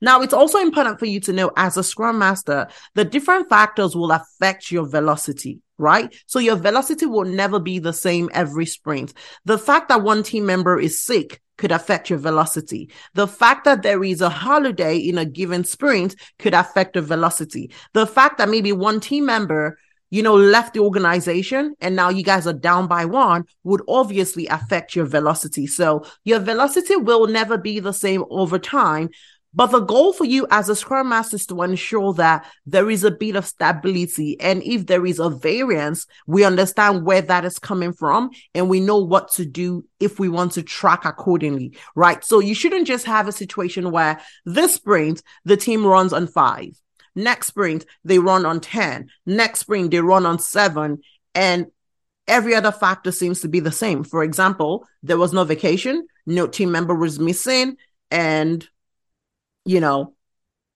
Now, 0.00 0.20
it's 0.20 0.34
also 0.34 0.58
important 0.58 0.98
for 0.98 1.06
you 1.06 1.20
to 1.20 1.32
know 1.32 1.50
as 1.56 1.76
a 1.76 1.84
scrum 1.84 2.18
master, 2.18 2.68
the 2.94 3.04
different 3.04 3.48
factors 3.48 3.94
will 3.94 4.12
affect 4.12 4.70
your 4.70 4.86
velocity 4.86 5.60
right? 5.82 6.14
So 6.26 6.38
your 6.38 6.56
velocity 6.56 7.04
will 7.04 7.24
never 7.24 7.58
be 7.58 7.78
the 7.78 7.92
same 7.92 8.30
every 8.32 8.64
sprint. 8.64 9.12
The 9.44 9.58
fact 9.58 9.88
that 9.88 10.02
one 10.02 10.22
team 10.22 10.46
member 10.46 10.80
is 10.80 11.00
sick 11.00 11.42
could 11.58 11.72
affect 11.72 12.08
your 12.08 12.18
velocity. 12.18 12.90
The 13.14 13.28
fact 13.28 13.64
that 13.64 13.82
there 13.82 14.02
is 14.02 14.20
a 14.20 14.30
holiday 14.30 14.96
in 14.96 15.18
a 15.18 15.26
given 15.26 15.64
sprint 15.64 16.16
could 16.38 16.54
affect 16.54 16.94
the 16.94 17.02
velocity. 17.02 17.70
The 17.92 18.06
fact 18.06 18.38
that 18.38 18.48
maybe 18.48 18.72
one 18.72 19.00
team 19.00 19.26
member 19.26 19.76
you 20.12 20.22
know, 20.22 20.34
left 20.34 20.74
the 20.74 20.80
organization 20.80 21.74
and 21.80 21.96
now 21.96 22.10
you 22.10 22.22
guys 22.22 22.46
are 22.46 22.52
down 22.52 22.86
by 22.86 23.06
one 23.06 23.46
would 23.64 23.80
obviously 23.88 24.46
affect 24.48 24.94
your 24.94 25.06
velocity. 25.06 25.66
So 25.66 26.04
your 26.22 26.38
velocity 26.38 26.96
will 26.96 27.26
never 27.28 27.56
be 27.56 27.80
the 27.80 27.94
same 27.94 28.22
over 28.28 28.58
time, 28.58 29.08
but 29.54 29.66
the 29.66 29.80
goal 29.80 30.12
for 30.12 30.24
you 30.24 30.46
as 30.50 30.68
a 30.68 30.76
scrum 30.76 31.10
master 31.10 31.36
is 31.36 31.46
to 31.46 31.62
ensure 31.62 32.14
that 32.14 32.46
there 32.64 32.90
is 32.90 33.04
a 33.04 33.10
bit 33.10 33.36
of 33.36 33.46
stability. 33.46 34.40
And 34.40 34.62
if 34.62 34.86
there 34.86 35.04
is 35.04 35.18
a 35.18 35.28
variance, 35.28 36.06
we 36.26 36.44
understand 36.44 37.04
where 37.04 37.22
that 37.22 37.44
is 37.44 37.58
coming 37.58 37.92
from 37.92 38.30
and 38.54 38.70
we 38.70 38.80
know 38.80 38.98
what 38.98 39.30
to 39.32 39.44
do 39.44 39.84
if 40.00 40.18
we 40.18 40.28
want 40.28 40.52
to 40.52 40.62
track 40.62 41.04
accordingly, 41.04 41.76
right? 41.94 42.24
So 42.24 42.40
you 42.40 42.54
shouldn't 42.54 42.86
just 42.86 43.04
have 43.04 43.28
a 43.28 43.32
situation 43.32 43.90
where 43.90 44.20
this 44.46 44.74
sprint, 44.74 45.22
the 45.44 45.56
team 45.56 45.86
runs 45.86 46.12
on 46.12 46.28
five. 46.28 46.70
Next 47.14 47.48
sprint, 47.48 47.84
they 48.04 48.18
run 48.18 48.46
on 48.46 48.60
10. 48.60 49.08
Next 49.26 49.60
sprint, 49.60 49.90
they 49.90 50.00
run 50.00 50.24
on 50.24 50.38
seven. 50.38 51.02
And 51.34 51.66
every 52.26 52.54
other 52.54 52.72
factor 52.72 53.12
seems 53.12 53.40
to 53.40 53.48
be 53.48 53.60
the 53.60 53.72
same. 53.72 54.02
For 54.02 54.22
example, 54.22 54.86
there 55.02 55.18
was 55.18 55.34
no 55.34 55.44
vacation, 55.44 56.06
no 56.24 56.46
team 56.46 56.72
member 56.72 56.94
was 56.94 57.18
missing, 57.18 57.76
and 58.10 58.66
you 59.64 59.80
know, 59.80 60.14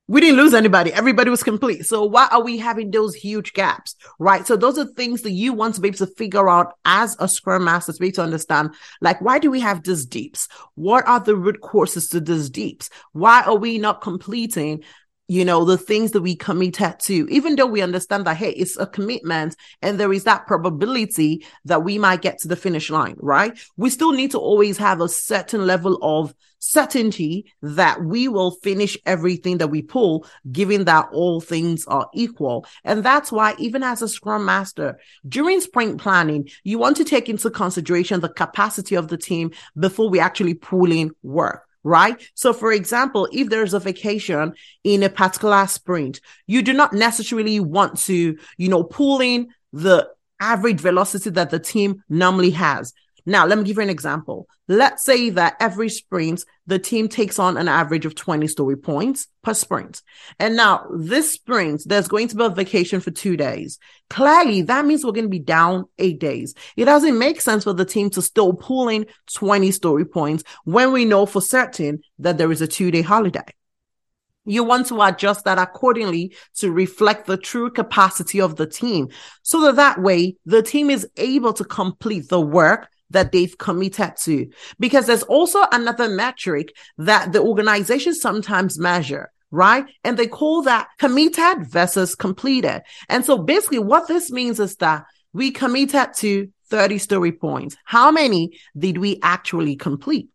we 0.08 0.20
didn't 0.20 0.36
lose 0.36 0.54
anybody. 0.54 0.92
Everybody 0.92 1.30
was 1.30 1.42
complete. 1.42 1.84
So 1.84 2.04
why 2.04 2.28
are 2.30 2.42
we 2.42 2.58
having 2.58 2.92
those 2.92 3.14
huge 3.14 3.52
gaps? 3.54 3.96
Right. 4.20 4.46
So 4.46 4.56
those 4.56 4.78
are 4.78 4.84
things 4.84 5.22
that 5.22 5.32
you 5.32 5.52
want 5.52 5.74
to 5.74 5.80
be 5.80 5.88
able 5.88 5.98
to 5.98 6.06
figure 6.06 6.48
out 6.48 6.74
as 6.84 7.16
a 7.18 7.26
scrum 7.26 7.64
master 7.64 7.92
to 7.92 7.98
be 7.98 8.06
able 8.06 8.14
to 8.16 8.22
understand, 8.22 8.70
like, 9.00 9.20
why 9.20 9.40
do 9.40 9.50
we 9.50 9.58
have 9.60 9.82
these 9.82 10.06
deeps? 10.06 10.48
What 10.76 11.08
are 11.08 11.18
the 11.18 11.34
root 11.34 11.60
causes 11.60 12.06
to 12.08 12.20
these 12.20 12.50
deeps? 12.50 12.88
Why 13.12 13.42
are 13.42 13.56
we 13.56 13.78
not 13.78 14.00
completing 14.00 14.84
you 15.28 15.44
know, 15.44 15.64
the 15.64 15.78
things 15.78 16.12
that 16.12 16.22
we 16.22 16.36
committed 16.36 17.00
to, 17.00 17.26
even 17.28 17.56
though 17.56 17.66
we 17.66 17.82
understand 17.82 18.26
that, 18.26 18.36
hey, 18.36 18.50
it's 18.50 18.78
a 18.78 18.86
commitment 18.86 19.56
and 19.82 19.98
there 19.98 20.12
is 20.12 20.24
that 20.24 20.46
probability 20.46 21.44
that 21.64 21.82
we 21.82 21.98
might 21.98 22.22
get 22.22 22.38
to 22.38 22.48
the 22.48 22.56
finish 22.56 22.90
line, 22.90 23.16
right? 23.18 23.58
We 23.76 23.90
still 23.90 24.12
need 24.12 24.30
to 24.32 24.38
always 24.38 24.78
have 24.78 25.00
a 25.00 25.08
certain 25.08 25.66
level 25.66 25.98
of 26.00 26.34
certainty 26.58 27.52
that 27.62 28.02
we 28.04 28.28
will 28.28 28.52
finish 28.52 28.96
everything 29.04 29.58
that 29.58 29.68
we 29.68 29.82
pull, 29.82 30.26
given 30.50 30.84
that 30.84 31.08
all 31.12 31.40
things 31.40 31.86
are 31.86 32.08
equal. 32.14 32.66
And 32.84 33.02
that's 33.02 33.32
why 33.32 33.54
even 33.58 33.82
as 33.82 34.02
a 34.02 34.08
scrum 34.08 34.44
master, 34.44 34.98
during 35.28 35.60
sprint 35.60 36.00
planning, 36.00 36.48
you 36.62 36.78
want 36.78 36.96
to 36.98 37.04
take 37.04 37.28
into 37.28 37.50
consideration 37.50 38.20
the 38.20 38.28
capacity 38.28 38.94
of 38.94 39.08
the 39.08 39.18
team 39.18 39.50
before 39.78 40.08
we 40.08 40.20
actually 40.20 40.54
pull 40.54 40.92
in 40.92 41.10
work 41.22 41.65
right? 41.86 42.20
So, 42.34 42.52
for 42.52 42.72
example, 42.72 43.28
if 43.32 43.48
there's 43.48 43.72
a 43.72 43.78
vacation 43.78 44.54
in 44.82 45.04
a 45.04 45.08
particular 45.08 45.66
sprint, 45.68 46.20
you 46.46 46.60
do 46.60 46.72
not 46.72 46.92
necessarily 46.92 47.60
want 47.60 47.98
to, 48.00 48.36
you 48.56 48.68
know, 48.68 48.82
pull 48.82 49.20
in 49.20 49.48
the 49.72 50.08
average 50.40 50.80
velocity 50.80 51.30
that 51.30 51.50
the 51.50 51.60
team 51.60 52.02
normally 52.08 52.50
has. 52.50 52.92
Now, 53.28 53.44
let 53.44 53.58
me 53.58 53.64
give 53.64 53.76
you 53.76 53.82
an 53.82 53.90
example. 53.90 54.46
Let's 54.68 55.04
say 55.04 55.30
that 55.30 55.56
every 55.58 55.88
sprint, 55.88 56.44
the 56.68 56.78
team 56.78 57.08
takes 57.08 57.40
on 57.40 57.56
an 57.56 57.66
average 57.66 58.06
of 58.06 58.14
20 58.14 58.46
story 58.46 58.76
points 58.76 59.26
per 59.42 59.52
sprint. 59.52 60.02
And 60.38 60.54
now 60.54 60.86
this 60.94 61.32
sprint, 61.32 61.82
there's 61.86 62.06
going 62.06 62.28
to 62.28 62.36
be 62.36 62.44
a 62.44 62.50
vacation 62.50 63.00
for 63.00 63.10
two 63.10 63.36
days. 63.36 63.80
Clearly, 64.08 64.62
that 64.62 64.86
means 64.86 65.04
we're 65.04 65.10
going 65.10 65.24
to 65.24 65.28
be 65.28 65.40
down 65.40 65.86
eight 65.98 66.20
days. 66.20 66.54
It 66.76 66.84
doesn't 66.84 67.18
make 67.18 67.40
sense 67.40 67.64
for 67.64 67.72
the 67.72 67.84
team 67.84 68.10
to 68.10 68.22
still 68.22 68.52
pull 68.52 68.88
in 68.88 69.06
20 69.34 69.72
story 69.72 70.04
points 70.04 70.44
when 70.64 70.92
we 70.92 71.04
know 71.04 71.26
for 71.26 71.42
certain 71.42 72.00
that 72.20 72.38
there 72.38 72.52
is 72.52 72.62
a 72.62 72.68
two 72.68 72.92
day 72.92 73.02
holiday. 73.02 73.42
You 74.48 74.62
want 74.62 74.86
to 74.86 75.02
adjust 75.02 75.44
that 75.44 75.58
accordingly 75.58 76.36
to 76.58 76.70
reflect 76.70 77.26
the 77.26 77.36
true 77.36 77.68
capacity 77.72 78.40
of 78.40 78.54
the 78.54 78.68
team 78.68 79.08
so 79.42 79.62
that 79.62 79.76
that 79.76 80.00
way 80.00 80.36
the 80.46 80.62
team 80.62 80.88
is 80.88 81.08
able 81.16 81.52
to 81.54 81.64
complete 81.64 82.28
the 82.28 82.40
work 82.40 82.88
that 83.10 83.32
they've 83.32 83.56
committed 83.58 84.16
to. 84.22 84.48
Because 84.78 85.06
there's 85.06 85.22
also 85.24 85.60
another 85.72 86.08
metric 86.08 86.74
that 86.98 87.32
the 87.32 87.40
organization 87.40 88.14
sometimes 88.14 88.78
measure 88.78 89.30
right? 89.52 89.86
And 90.02 90.16
they 90.16 90.26
call 90.26 90.62
that 90.62 90.88
committed 90.98 91.70
versus 91.70 92.14
completed. 92.14 92.82
And 93.08 93.24
so 93.24 93.38
basically 93.38 93.78
what 93.78 94.08
this 94.08 94.30
means 94.30 94.58
is 94.58 94.76
that 94.76 95.04
we 95.32 95.50
committed 95.50 96.14
to 96.16 96.48
30 96.68 96.98
story 96.98 97.32
points. 97.32 97.76
How 97.84 98.10
many 98.10 98.58
did 98.76 98.98
we 98.98 99.18
actually 99.22 99.76
complete? 99.76 100.28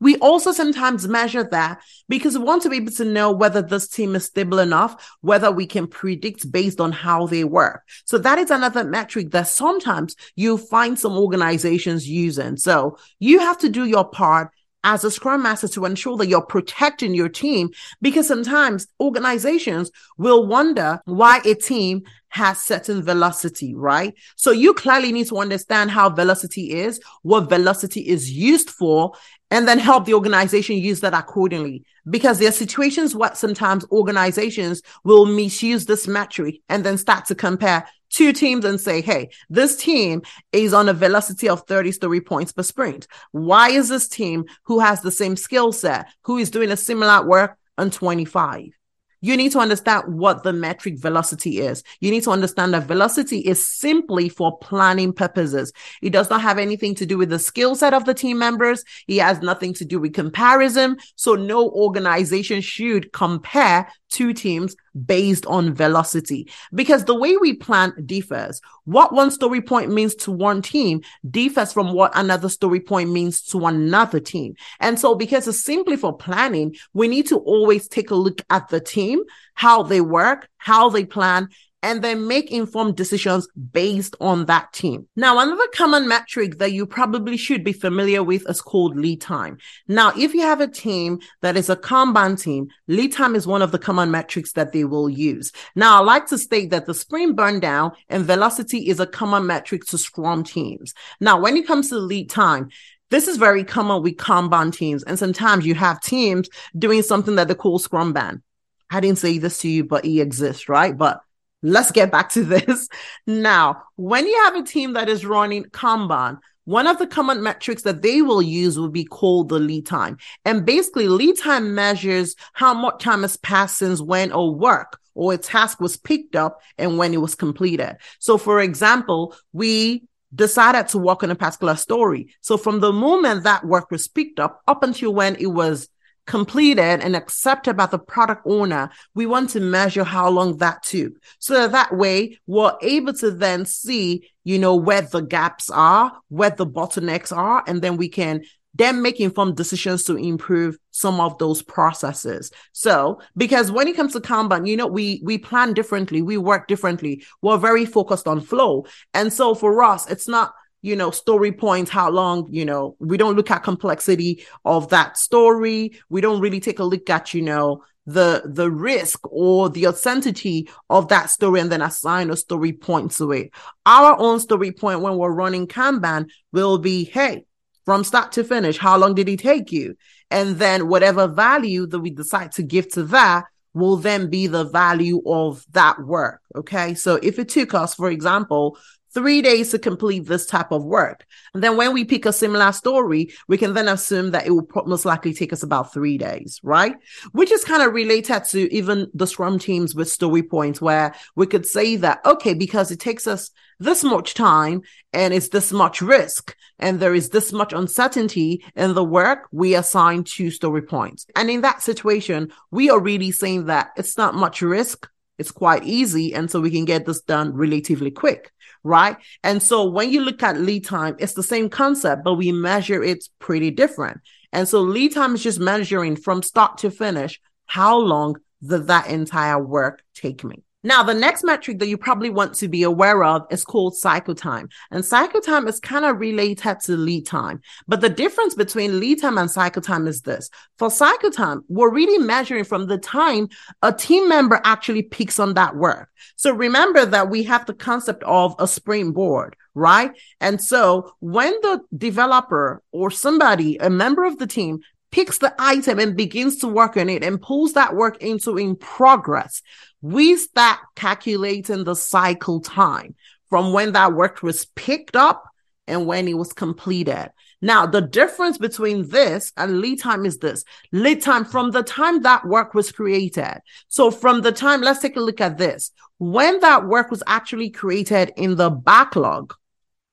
We 0.00 0.16
also 0.16 0.52
sometimes 0.52 1.06
measure 1.06 1.44
that 1.44 1.80
because 2.08 2.36
we 2.36 2.44
want 2.44 2.62
to 2.62 2.70
be 2.70 2.76
able 2.76 2.92
to 2.92 3.04
know 3.04 3.30
whether 3.30 3.60
this 3.60 3.86
team 3.86 4.16
is 4.16 4.24
stable 4.24 4.58
enough, 4.58 5.16
whether 5.20 5.50
we 5.50 5.66
can 5.66 5.86
predict 5.86 6.50
based 6.50 6.80
on 6.80 6.92
how 6.92 7.26
they 7.26 7.44
work. 7.44 7.82
So 8.04 8.18
that 8.18 8.38
is 8.38 8.50
another 8.50 8.82
metric 8.82 9.30
that 9.30 9.48
sometimes 9.48 10.16
you 10.36 10.56
find 10.56 10.98
some 10.98 11.12
organizations 11.12 12.08
using. 12.08 12.56
So 12.56 12.98
you 13.18 13.40
have 13.40 13.58
to 13.58 13.68
do 13.68 13.84
your 13.84 14.04
part 14.04 14.50
as 14.84 15.04
a 15.04 15.10
scrum 15.10 15.42
master 15.42 15.68
to 15.68 15.84
ensure 15.84 16.16
that 16.16 16.28
you're 16.28 16.40
protecting 16.40 17.14
your 17.14 17.28
team 17.28 17.70
because 18.00 18.26
sometimes 18.26 18.86
organizations 19.00 19.90
will 20.16 20.46
wonder 20.46 21.00
why 21.04 21.40
a 21.44 21.54
team 21.54 22.02
has 22.28 22.62
certain 22.62 23.02
velocity, 23.02 23.74
right? 23.74 24.14
So 24.36 24.52
you 24.52 24.72
clearly 24.72 25.12
need 25.12 25.26
to 25.28 25.38
understand 25.38 25.90
how 25.90 26.10
velocity 26.10 26.72
is, 26.72 27.00
what 27.22 27.48
velocity 27.48 28.08
is 28.08 28.30
used 28.30 28.70
for, 28.70 29.12
and 29.50 29.66
then 29.66 29.78
help 29.80 30.04
the 30.04 30.14
organization 30.14 30.76
use 30.76 31.00
that 31.00 31.12
accordingly. 31.12 31.84
Because 32.08 32.38
there 32.38 32.48
are 32.48 32.52
situations 32.52 33.14
where 33.14 33.34
sometimes 33.34 33.84
organizations 33.90 34.80
will 35.04 35.26
misuse 35.26 35.86
this 35.86 36.06
metric 36.06 36.60
and 36.68 36.84
then 36.84 36.96
start 36.96 37.26
to 37.26 37.34
compare 37.34 37.86
two 38.10 38.32
teams 38.32 38.64
and 38.64 38.80
say, 38.80 39.00
Hey, 39.00 39.30
this 39.48 39.76
team 39.76 40.22
is 40.52 40.74
on 40.74 40.88
a 40.88 40.92
velocity 40.92 41.48
of 41.48 41.62
33 41.66 42.20
points 42.20 42.52
per 42.52 42.62
sprint. 42.62 43.06
Why 43.32 43.70
is 43.70 43.88
this 43.88 44.08
team 44.08 44.44
who 44.64 44.80
has 44.80 45.00
the 45.00 45.10
same 45.10 45.36
skill 45.36 45.72
set, 45.72 46.06
who 46.22 46.38
is 46.38 46.50
doing 46.50 46.70
a 46.70 46.76
similar 46.76 47.26
work 47.26 47.56
on 47.78 47.90
25? 47.90 48.79
You 49.20 49.36
need 49.36 49.52
to 49.52 49.58
understand 49.58 50.04
what 50.06 50.42
the 50.42 50.52
metric 50.52 50.98
velocity 50.98 51.60
is. 51.60 51.82
You 52.00 52.10
need 52.10 52.22
to 52.24 52.30
understand 52.30 52.74
that 52.74 52.86
velocity 52.86 53.38
is 53.38 53.66
simply 53.66 54.28
for 54.28 54.58
planning 54.58 55.12
purposes. 55.12 55.72
It 56.02 56.10
does 56.10 56.30
not 56.30 56.40
have 56.40 56.58
anything 56.58 56.94
to 56.96 57.06
do 57.06 57.18
with 57.18 57.30
the 57.30 57.38
skill 57.38 57.74
set 57.74 57.94
of 57.94 58.04
the 58.04 58.14
team 58.14 58.38
members. 58.38 58.84
It 59.08 59.20
has 59.20 59.40
nothing 59.40 59.74
to 59.74 59.84
do 59.84 60.00
with 60.00 60.14
comparison. 60.14 60.96
So 61.16 61.34
no 61.34 61.70
organization 61.70 62.60
should 62.60 63.12
compare 63.12 63.88
two 64.10 64.32
teams 64.32 64.74
based 65.06 65.46
on 65.46 65.72
velocity 65.72 66.50
because 66.74 67.04
the 67.04 67.14
way 67.14 67.36
we 67.36 67.54
plan 67.54 67.92
differs. 68.06 68.60
What 68.90 69.12
one 69.12 69.30
story 69.30 69.60
point 69.62 69.92
means 69.92 70.16
to 70.16 70.32
one 70.32 70.62
team 70.62 71.02
differs 71.30 71.72
from 71.72 71.92
what 71.92 72.10
another 72.16 72.48
story 72.48 72.80
point 72.80 73.08
means 73.08 73.40
to 73.42 73.66
another 73.66 74.18
team. 74.18 74.56
And 74.80 74.98
so 74.98 75.14
because 75.14 75.46
it's 75.46 75.62
simply 75.62 75.96
for 75.96 76.16
planning, 76.16 76.74
we 76.92 77.06
need 77.06 77.28
to 77.28 77.36
always 77.38 77.86
take 77.86 78.10
a 78.10 78.16
look 78.16 78.42
at 78.50 78.68
the 78.68 78.80
team, 78.80 79.20
how 79.54 79.84
they 79.84 80.00
work, 80.00 80.48
how 80.56 80.88
they 80.88 81.04
plan, 81.04 81.50
and 81.82 82.02
then 82.02 82.26
make 82.26 82.50
informed 82.50 82.96
decisions 82.96 83.48
based 83.72 84.14
on 84.20 84.46
that 84.46 84.72
team. 84.72 85.08
Now, 85.16 85.38
another 85.38 85.66
common 85.74 86.08
metric 86.08 86.58
that 86.58 86.72
you 86.72 86.86
probably 86.86 87.36
should 87.36 87.64
be 87.64 87.72
familiar 87.72 88.22
with 88.22 88.48
is 88.48 88.60
called 88.60 88.96
lead 88.96 89.20
time. 89.20 89.58
Now, 89.88 90.12
if 90.16 90.34
you 90.34 90.42
have 90.42 90.60
a 90.60 90.68
team 90.68 91.20
that 91.40 91.56
is 91.56 91.70
a 91.70 91.76
Kanban 91.76 92.40
team, 92.40 92.68
lead 92.86 93.12
time 93.12 93.34
is 93.34 93.46
one 93.46 93.62
of 93.62 93.72
the 93.72 93.78
common 93.78 94.10
metrics 94.10 94.52
that 94.52 94.72
they 94.72 94.84
will 94.84 95.08
use. 95.08 95.52
Now, 95.74 95.96
I 95.96 96.04
like 96.04 96.26
to 96.26 96.38
state 96.38 96.70
that 96.70 96.86
the 96.86 96.94
sprint 96.94 97.36
burn 97.36 97.60
down 97.60 97.92
and 98.08 98.24
velocity 98.24 98.88
is 98.88 99.00
a 99.00 99.06
common 99.06 99.46
metric 99.46 99.84
to 99.86 99.98
Scrum 99.98 100.44
teams. 100.44 100.92
Now, 101.20 101.40
when 101.40 101.56
it 101.56 101.66
comes 101.66 101.88
to 101.88 101.98
lead 101.98 102.28
time, 102.30 102.68
this 103.10 103.26
is 103.26 103.38
very 103.38 103.64
common 103.64 104.02
with 104.02 104.16
Kanban 104.16 104.72
teams. 104.72 105.02
And 105.02 105.18
sometimes 105.18 105.66
you 105.66 105.74
have 105.74 106.00
teams 106.00 106.48
doing 106.78 107.02
something 107.02 107.36
that 107.36 107.48
they 107.48 107.54
call 107.54 107.78
Scrum 107.78 108.12
Ban. 108.12 108.42
I 108.90 109.00
didn't 109.00 109.18
say 109.18 109.38
this 109.38 109.58
to 109.58 109.68
you, 109.68 109.84
but 109.84 110.04
it 110.04 110.20
exists, 110.20 110.68
right? 110.68 110.96
But 110.96 111.20
let's 111.62 111.90
get 111.90 112.10
back 112.10 112.30
to 112.30 112.44
this. 112.44 112.88
Now, 113.26 113.82
when 113.96 114.26
you 114.26 114.34
have 114.44 114.56
a 114.56 114.62
team 114.62 114.94
that 114.94 115.08
is 115.08 115.26
running 115.26 115.64
Kanban, 115.64 116.38
one 116.64 116.86
of 116.86 116.98
the 116.98 117.06
common 117.06 117.42
metrics 117.42 117.82
that 117.82 118.02
they 118.02 118.22
will 118.22 118.42
use 118.42 118.78
will 118.78 118.90
be 118.90 119.04
called 119.04 119.48
the 119.48 119.58
lead 119.58 119.86
time. 119.86 120.18
And 120.44 120.64
basically, 120.64 121.08
lead 121.08 121.38
time 121.38 121.74
measures 121.74 122.36
how 122.52 122.74
much 122.74 123.02
time 123.02 123.22
has 123.22 123.36
passed 123.36 123.78
since 123.78 124.00
when 124.00 124.30
a 124.30 124.44
work 124.44 124.98
or 125.14 125.32
a 125.32 125.38
task 125.38 125.80
was 125.80 125.96
picked 125.96 126.36
up 126.36 126.60
and 126.78 126.96
when 126.96 127.12
it 127.12 127.20
was 127.20 127.34
completed. 127.34 127.96
So, 128.20 128.38
for 128.38 128.60
example, 128.60 129.34
we 129.52 130.04
decided 130.34 130.88
to 130.88 130.98
work 130.98 131.22
on 131.22 131.30
a 131.30 131.34
particular 131.34 131.76
story. 131.76 132.34
So, 132.40 132.56
from 132.56 132.80
the 132.80 132.92
moment 132.92 133.44
that 133.44 133.66
work 133.66 133.90
was 133.90 134.06
picked 134.06 134.38
up 134.38 134.60
up 134.68 134.82
until 134.82 135.12
when 135.12 135.36
it 135.36 135.46
was 135.46 135.88
completed 136.26 137.00
and 137.00 137.16
accepted 137.16 137.76
by 137.76 137.86
the 137.86 137.98
product 137.98 138.42
owner, 138.44 138.90
we 139.14 139.26
want 139.26 139.50
to 139.50 139.60
measure 139.60 140.04
how 140.04 140.28
long 140.28 140.58
that 140.58 140.82
took. 140.82 141.12
So 141.38 141.54
that, 141.54 141.72
that 141.72 141.96
way 141.96 142.38
we're 142.46 142.76
able 142.82 143.14
to 143.14 143.30
then 143.30 143.66
see, 143.66 144.28
you 144.44 144.58
know, 144.58 144.76
where 144.76 145.02
the 145.02 145.20
gaps 145.20 145.70
are, 145.70 146.12
where 146.28 146.50
the 146.50 146.66
bottlenecks 146.66 147.36
are, 147.36 147.64
and 147.66 147.82
then 147.82 147.96
we 147.96 148.08
can 148.08 148.42
then 148.74 149.02
make 149.02 149.18
informed 149.18 149.56
decisions 149.56 150.04
to 150.04 150.16
improve 150.16 150.78
some 150.92 151.20
of 151.20 151.36
those 151.38 151.60
processes. 151.60 152.52
So, 152.72 153.20
because 153.36 153.72
when 153.72 153.88
it 153.88 153.96
comes 153.96 154.12
to 154.12 154.20
Kanban, 154.20 154.66
you 154.68 154.76
know, 154.76 154.86
we, 154.86 155.20
we 155.24 155.38
plan 155.38 155.72
differently. 155.72 156.22
We 156.22 156.36
work 156.36 156.68
differently. 156.68 157.24
We're 157.42 157.58
very 157.58 157.84
focused 157.84 158.28
on 158.28 158.40
flow. 158.40 158.86
And 159.12 159.32
so 159.32 159.54
for 159.54 159.82
us, 159.82 160.08
it's 160.08 160.28
not, 160.28 160.54
you 160.82 160.96
know, 160.96 161.10
story 161.10 161.52
points, 161.52 161.90
how 161.90 162.10
long, 162.10 162.48
you 162.50 162.64
know, 162.64 162.96
we 162.98 163.16
don't 163.16 163.36
look 163.36 163.50
at 163.50 163.62
complexity 163.62 164.44
of 164.64 164.88
that 164.88 165.16
story. 165.16 165.92
We 166.08 166.20
don't 166.20 166.40
really 166.40 166.60
take 166.60 166.78
a 166.78 166.84
look 166.84 167.08
at, 167.10 167.34
you 167.34 167.42
know, 167.42 167.84
the 168.06 168.42
the 168.46 168.70
risk 168.70 169.20
or 169.30 169.68
the 169.68 169.86
authenticity 169.86 170.68
of 170.88 171.08
that 171.08 171.30
story 171.30 171.60
and 171.60 171.70
then 171.70 171.82
assign 171.82 172.30
a 172.30 172.36
story 172.36 172.72
point 172.72 173.12
to 173.12 173.30
it. 173.32 173.50
Our 173.86 174.18
own 174.18 174.40
story 174.40 174.72
point 174.72 175.00
when 175.00 175.16
we're 175.16 175.32
running 175.32 175.66
Kanban 175.66 176.28
will 176.52 176.78
be, 176.78 177.04
hey, 177.04 177.44
from 177.84 178.04
start 178.04 178.32
to 178.32 178.44
finish, 178.44 178.78
how 178.78 178.96
long 178.96 179.14
did 179.14 179.28
it 179.28 179.40
take 179.40 179.70
you? 179.70 179.96
And 180.30 180.56
then 180.56 180.88
whatever 180.88 181.26
value 181.26 181.86
that 181.86 181.98
we 182.00 182.10
decide 182.10 182.52
to 182.52 182.62
give 182.62 182.88
to 182.92 183.02
that 183.04 183.44
will 183.74 183.96
then 183.96 184.28
be 184.28 184.46
the 184.46 184.64
value 184.64 185.22
of 185.26 185.64
that 185.72 186.00
work. 186.00 186.40
Okay. 186.56 186.94
So 186.94 187.16
if 187.22 187.38
it 187.38 187.48
took 187.48 187.74
us, 187.74 187.94
for 187.94 188.10
example, 188.10 188.78
three 189.12 189.42
days 189.42 189.70
to 189.70 189.78
complete 189.78 190.26
this 190.26 190.46
type 190.46 190.72
of 190.72 190.84
work. 190.84 191.26
And 191.54 191.62
then 191.62 191.76
when 191.76 191.92
we 191.92 192.04
pick 192.04 192.26
a 192.26 192.32
similar 192.32 192.72
story, 192.72 193.32
we 193.48 193.58
can 193.58 193.74
then 193.74 193.88
assume 193.88 194.30
that 194.30 194.46
it 194.46 194.50
will 194.50 194.68
most 194.86 195.04
likely 195.04 195.34
take 195.34 195.52
us 195.52 195.62
about 195.62 195.92
three 195.92 196.18
days, 196.18 196.60
right? 196.62 196.94
Which 197.32 197.50
is 197.50 197.64
kind 197.64 197.82
of 197.82 197.92
related 197.92 198.44
to 198.50 198.72
even 198.72 199.08
the 199.14 199.26
Scrum 199.26 199.58
teams 199.58 199.94
with 199.94 200.08
story 200.08 200.42
points, 200.42 200.80
where 200.80 201.14
we 201.34 201.46
could 201.46 201.66
say 201.66 201.96
that, 201.96 202.24
okay, 202.24 202.54
because 202.54 202.90
it 202.90 203.00
takes 203.00 203.26
us 203.26 203.50
this 203.78 204.04
much 204.04 204.34
time 204.34 204.82
and 205.12 205.32
it's 205.32 205.48
this 205.48 205.72
much 205.72 206.02
risk 206.02 206.54
and 206.80 206.98
there 206.98 207.14
is 207.14 207.28
this 207.28 207.52
much 207.52 207.72
uncertainty 207.72 208.64
in 208.74 208.94
the 208.94 209.04
work, 209.04 209.48
we 209.52 209.74
assign 209.74 210.24
two 210.24 210.50
story 210.50 210.82
points. 210.82 211.26
And 211.36 211.50
in 211.50 211.60
that 211.60 211.82
situation, 211.82 212.52
we 212.70 212.90
are 212.90 213.00
really 213.00 213.30
saying 213.30 213.66
that 213.66 213.90
it's 213.96 214.16
not 214.16 214.34
much 214.34 214.62
risk. 214.62 215.08
It's 215.38 215.50
quite 215.50 215.84
easy. 215.84 216.34
And 216.34 216.50
so 216.50 216.60
we 216.60 216.70
can 216.70 216.84
get 216.84 217.06
this 217.06 217.20
done 217.20 217.54
relatively 217.54 218.10
quick 218.10 218.52
right? 218.82 219.16
And 219.42 219.62
so 219.62 219.88
when 219.88 220.10
you 220.10 220.20
look 220.20 220.42
at 220.42 220.60
lead 220.60 220.84
time, 220.84 221.16
it's 221.18 221.34
the 221.34 221.42
same 221.42 221.68
concept, 221.68 222.24
but 222.24 222.34
we 222.34 222.52
measure 222.52 223.02
it 223.02 223.28
pretty 223.38 223.70
different. 223.70 224.20
And 224.52 224.66
so 224.68 224.80
lead 224.80 225.12
time 225.14 225.34
is 225.34 225.42
just 225.42 225.60
measuring 225.60 226.16
from 226.16 226.42
start 226.42 226.78
to 226.78 226.90
finish 226.90 227.40
how 227.66 227.98
long 227.98 228.36
did 228.66 228.88
that 228.88 229.08
entire 229.08 229.62
work 229.62 230.02
take 230.14 230.44
me. 230.44 230.62
Now, 230.82 231.02
the 231.02 231.12
next 231.12 231.44
metric 231.44 231.78
that 231.78 231.88
you 231.88 231.98
probably 231.98 232.30
want 232.30 232.54
to 232.54 232.68
be 232.68 232.84
aware 232.84 233.22
of 233.22 233.46
is 233.50 233.64
called 233.64 233.96
cycle 233.96 234.34
time. 234.34 234.70
And 234.90 235.04
cycle 235.04 235.42
time 235.42 235.68
is 235.68 235.78
kind 235.78 236.06
of 236.06 236.18
related 236.18 236.80
to 236.80 236.96
lead 236.96 237.26
time. 237.26 237.60
But 237.86 238.00
the 238.00 238.08
difference 238.08 238.54
between 238.54 238.98
lead 238.98 239.20
time 239.20 239.36
and 239.36 239.50
cycle 239.50 239.82
time 239.82 240.06
is 240.06 240.22
this. 240.22 240.48
For 240.78 240.90
cycle 240.90 241.30
time, 241.30 241.64
we're 241.68 241.92
really 241.92 242.24
measuring 242.24 242.64
from 242.64 242.86
the 242.86 242.96
time 242.96 243.48
a 243.82 243.92
team 243.92 244.26
member 244.26 244.58
actually 244.64 245.02
picks 245.02 245.38
on 245.38 245.52
that 245.54 245.76
work. 245.76 246.08
So 246.36 246.50
remember 246.52 247.04
that 247.04 247.28
we 247.28 247.42
have 247.42 247.66
the 247.66 247.74
concept 247.74 248.22
of 248.22 248.54
a 248.58 248.66
sprint 248.66 249.14
board, 249.14 249.56
right? 249.74 250.12
And 250.40 250.62
so 250.62 251.12
when 251.20 251.52
the 251.60 251.82
developer 251.96 252.82
or 252.90 253.10
somebody, 253.10 253.76
a 253.76 253.90
member 253.90 254.24
of 254.24 254.38
the 254.38 254.46
team 254.46 254.80
picks 255.10 255.38
the 255.38 255.54
item 255.58 255.98
and 255.98 256.16
begins 256.16 256.58
to 256.58 256.68
work 256.68 256.96
on 256.96 257.08
it 257.08 257.22
and 257.22 257.40
pulls 257.40 257.72
that 257.74 257.94
work 257.94 258.22
into 258.22 258.56
in 258.56 258.76
progress, 258.76 259.62
we 260.00 260.36
start 260.36 260.78
calculating 260.94 261.84
the 261.84 261.96
cycle 261.96 262.60
time 262.60 263.14
from 263.48 263.72
when 263.72 263.92
that 263.92 264.12
work 264.12 264.42
was 264.42 264.64
picked 264.76 265.16
up 265.16 265.44
and 265.86 266.06
when 266.06 266.28
it 266.28 266.38
was 266.38 266.52
completed. 266.52 267.30
Now, 267.60 267.84
the 267.84 268.00
difference 268.00 268.56
between 268.56 269.08
this 269.08 269.52
and 269.56 269.80
lead 269.80 270.00
time 270.00 270.24
is 270.24 270.38
this 270.38 270.64
lead 270.92 271.20
time 271.20 271.44
from 271.44 271.72
the 271.72 271.82
time 271.82 272.22
that 272.22 272.46
work 272.46 272.72
was 272.72 272.90
created. 272.90 273.58
So, 273.88 274.10
from 274.10 274.40
the 274.40 274.52
time, 274.52 274.80
let's 274.80 275.00
take 275.00 275.16
a 275.16 275.20
look 275.20 275.40
at 275.40 275.58
this. 275.58 275.90
When 276.18 276.60
that 276.60 276.86
work 276.86 277.10
was 277.10 277.22
actually 277.26 277.70
created 277.70 278.32
in 278.36 278.56
the 278.56 278.70
backlog 278.70 279.54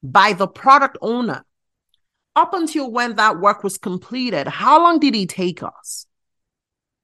by 0.03 0.33
the 0.33 0.47
product 0.47 0.97
owner, 1.01 1.45
up 2.37 2.53
until 2.53 2.91
when 2.91 3.15
that 3.15 3.39
work 3.39 3.63
was 3.63 3.79
completed, 3.79 4.47
how 4.47 4.79
long 4.79 4.99
did 4.99 5.15
it 5.15 5.29
take 5.29 5.63
us? 5.63 6.05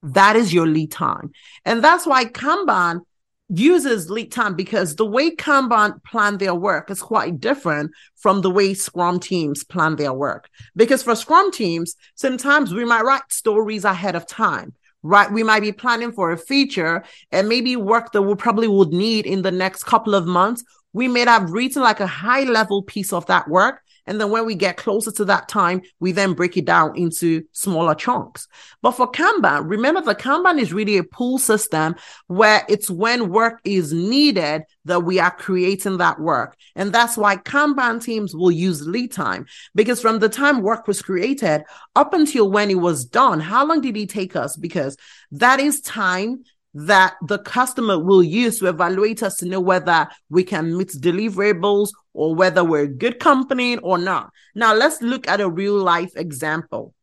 That 0.03 0.35
is 0.35 0.53
your 0.53 0.67
lead 0.67 0.91
time. 0.91 1.31
And 1.65 1.83
that's 1.83 2.05
why 2.05 2.25
Kanban 2.25 3.01
uses 3.49 4.11
lead 4.11 4.31
time 4.31 4.55
because 4.55 4.95
the 4.95 5.05
way 5.05 5.35
Kanban 5.35 6.03
plan 6.03 6.37
their 6.37 6.53
work 6.53 6.91
is 6.91 7.01
quite 7.01 7.39
different 7.39 7.91
from 8.15 8.41
the 8.41 8.51
way 8.51 8.75
Scrum 8.75 9.19
teams 9.19 9.63
plan 9.63 9.95
their 9.95 10.13
work. 10.13 10.49
Because 10.75 11.01
for 11.01 11.15
Scrum 11.15 11.51
teams, 11.51 11.95
sometimes 12.13 12.71
we 12.71 12.85
might 12.85 13.03
write 13.03 13.23
stories 13.29 13.85
ahead 13.85 14.15
of 14.15 14.27
time 14.27 14.73
right? 15.05 15.33
We 15.33 15.43
might 15.43 15.59
be 15.59 15.73
planning 15.73 16.13
for 16.13 16.31
a 16.31 16.37
feature 16.37 17.03
and 17.29 17.49
maybe 17.49 17.75
work 17.75 18.13
that 18.13 18.21
we 18.21 18.35
probably 18.35 18.69
would 18.69 18.93
need 18.93 19.25
in 19.25 19.41
the 19.41 19.51
next 19.51 19.83
couple 19.83 20.15
of 20.15 20.25
months. 20.25 20.63
We 20.93 21.09
may 21.09 21.25
have 21.25 21.51
written 21.51 21.81
like 21.81 21.99
a 21.99 22.07
high 22.07 22.43
level 22.43 22.83
piece 22.83 23.11
of 23.11 23.25
that 23.25 23.49
work 23.49 23.82
and 24.05 24.19
then 24.19 24.29
when 24.29 24.45
we 24.45 24.55
get 24.55 24.77
closer 24.77 25.11
to 25.11 25.25
that 25.25 25.47
time, 25.47 25.81
we 25.99 26.11
then 26.11 26.33
break 26.33 26.57
it 26.57 26.65
down 26.65 26.95
into 26.97 27.43
smaller 27.51 27.95
chunks. 27.95 28.47
But 28.81 28.91
for 28.91 29.11
Kanban, 29.11 29.69
remember 29.69 30.01
the 30.01 30.15
Kanban 30.15 30.59
is 30.59 30.73
really 30.73 30.97
a 30.97 31.03
pull 31.03 31.37
system 31.37 31.95
where 32.27 32.63
it's 32.67 32.89
when 32.89 33.29
work 33.29 33.59
is 33.63 33.93
needed 33.93 34.63
that 34.85 35.03
we 35.03 35.19
are 35.19 35.31
creating 35.31 35.97
that 35.97 36.19
work. 36.19 36.57
And 36.75 36.91
that's 36.91 37.17
why 37.17 37.37
Kanban 37.37 38.03
teams 38.03 38.35
will 38.35 38.51
use 38.51 38.85
lead 38.85 39.11
time 39.11 39.45
because 39.73 40.01
from 40.01 40.19
the 40.19 40.29
time 40.29 40.61
work 40.61 40.87
was 40.87 41.01
created 41.01 41.63
up 41.95 42.13
until 42.13 42.51
when 42.51 42.69
it 42.69 42.79
was 42.79 43.05
done, 43.05 43.39
how 43.39 43.65
long 43.65 43.81
did 43.81 43.95
it 43.95 44.09
take 44.09 44.35
us? 44.35 44.57
Because 44.57 44.97
that 45.31 45.59
is 45.59 45.81
time 45.81 46.43
that 46.73 47.15
the 47.21 47.39
customer 47.39 47.99
will 47.99 48.23
use 48.23 48.59
to 48.59 48.67
evaluate 48.67 49.21
us 49.21 49.35
to 49.37 49.45
know 49.45 49.59
whether 49.59 50.07
we 50.29 50.43
can 50.43 50.75
meet 50.75 50.89
deliverables 50.89 51.89
or 52.13 52.33
whether 52.35 52.63
we're 52.63 52.83
a 52.83 52.87
good 52.87 53.19
company 53.19 53.77
or 53.77 53.97
not. 53.97 54.31
Now, 54.55 54.73
let's 54.73 55.01
look 55.01 55.27
at 55.27 55.41
a 55.41 55.49
real 55.49 55.75
life 55.75 56.15
example. 56.15 56.93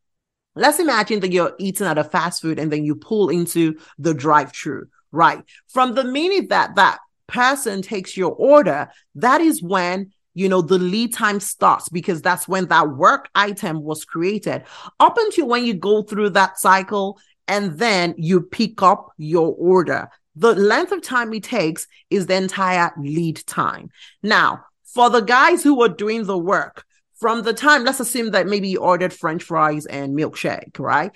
Let's 0.55 0.79
imagine 0.79 1.21
that 1.21 1.31
you're 1.31 1.55
eating 1.59 1.87
at 1.87 1.97
a 1.97 2.03
fast 2.03 2.41
food 2.41 2.59
and 2.59 2.71
then 2.71 2.83
you 2.83 2.95
pull 2.95 3.29
into 3.29 3.77
the 3.97 4.13
drive 4.13 4.51
through, 4.53 4.87
right? 5.11 5.41
From 5.69 5.95
the 5.95 6.03
minute 6.03 6.49
that 6.49 6.75
that 6.75 6.99
person 7.27 7.81
takes 7.81 8.17
your 8.17 8.33
order, 8.33 8.89
that 9.15 9.39
is 9.39 9.63
when 9.63 10.11
you 10.33 10.47
know, 10.47 10.61
the 10.61 10.79
lead 10.79 11.13
time 11.13 11.39
starts 11.39 11.89
because 11.89 12.21
that's 12.21 12.47
when 12.47 12.67
that 12.67 12.89
work 12.89 13.29
item 13.35 13.83
was 13.83 14.05
created. 14.05 14.63
Up 14.99 15.17
until 15.17 15.47
when 15.47 15.65
you 15.65 15.73
go 15.73 16.03
through 16.03 16.29
that 16.31 16.59
cycle 16.59 17.19
and 17.51 17.77
then 17.77 18.15
you 18.17 18.39
pick 18.39 18.81
up 18.81 19.11
your 19.17 19.53
order. 19.59 20.09
The 20.37 20.55
length 20.55 20.93
of 20.93 21.01
time 21.01 21.33
it 21.33 21.43
takes 21.43 21.85
is 22.09 22.25
the 22.25 22.35
entire 22.35 22.93
lead 22.97 23.45
time. 23.45 23.89
Now, 24.23 24.63
for 24.85 25.09
the 25.09 25.19
guys 25.19 25.61
who 25.61 25.83
are 25.83 25.89
doing 25.89 26.23
the 26.23 26.37
work, 26.37 26.85
from 27.19 27.43
the 27.43 27.53
time, 27.53 27.83
let's 27.83 27.99
assume 27.99 28.31
that 28.31 28.47
maybe 28.47 28.69
you 28.69 28.79
ordered 28.79 29.11
French 29.11 29.43
fries 29.43 29.85
and 29.85 30.17
milkshake, 30.17 30.79
right? 30.79 31.11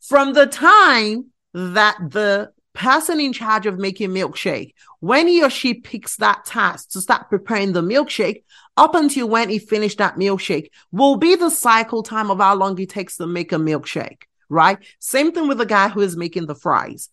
From 0.00 0.34
the 0.34 0.46
time 0.46 1.32
that 1.52 1.96
the 1.98 2.52
person 2.74 3.18
in 3.18 3.32
charge 3.32 3.66
of 3.66 3.80
making 3.80 4.10
milkshake, 4.10 4.74
when 5.00 5.26
he 5.26 5.42
or 5.42 5.50
she 5.50 5.74
picks 5.74 6.14
that 6.18 6.44
task 6.44 6.90
to 6.90 7.00
start 7.00 7.28
preparing 7.28 7.72
the 7.72 7.82
milkshake, 7.82 8.44
up 8.76 8.94
until 8.94 9.28
when 9.28 9.48
he 9.48 9.58
finished 9.58 9.98
that 9.98 10.14
milkshake 10.14 10.68
will 10.92 11.16
be 11.16 11.34
the 11.34 11.50
cycle 11.50 12.04
time 12.04 12.30
of 12.30 12.38
how 12.38 12.54
long 12.54 12.78
it 12.78 12.88
takes 12.88 13.16
to 13.16 13.26
make 13.26 13.50
a 13.50 13.56
milkshake 13.56 14.22
right? 14.52 14.78
Same 15.00 15.32
thing 15.32 15.48
with 15.48 15.58
the 15.58 15.66
guy 15.66 15.88
who 15.88 16.00
is 16.00 16.16
making 16.16 16.46
the 16.46 16.54
fries. 16.54 17.08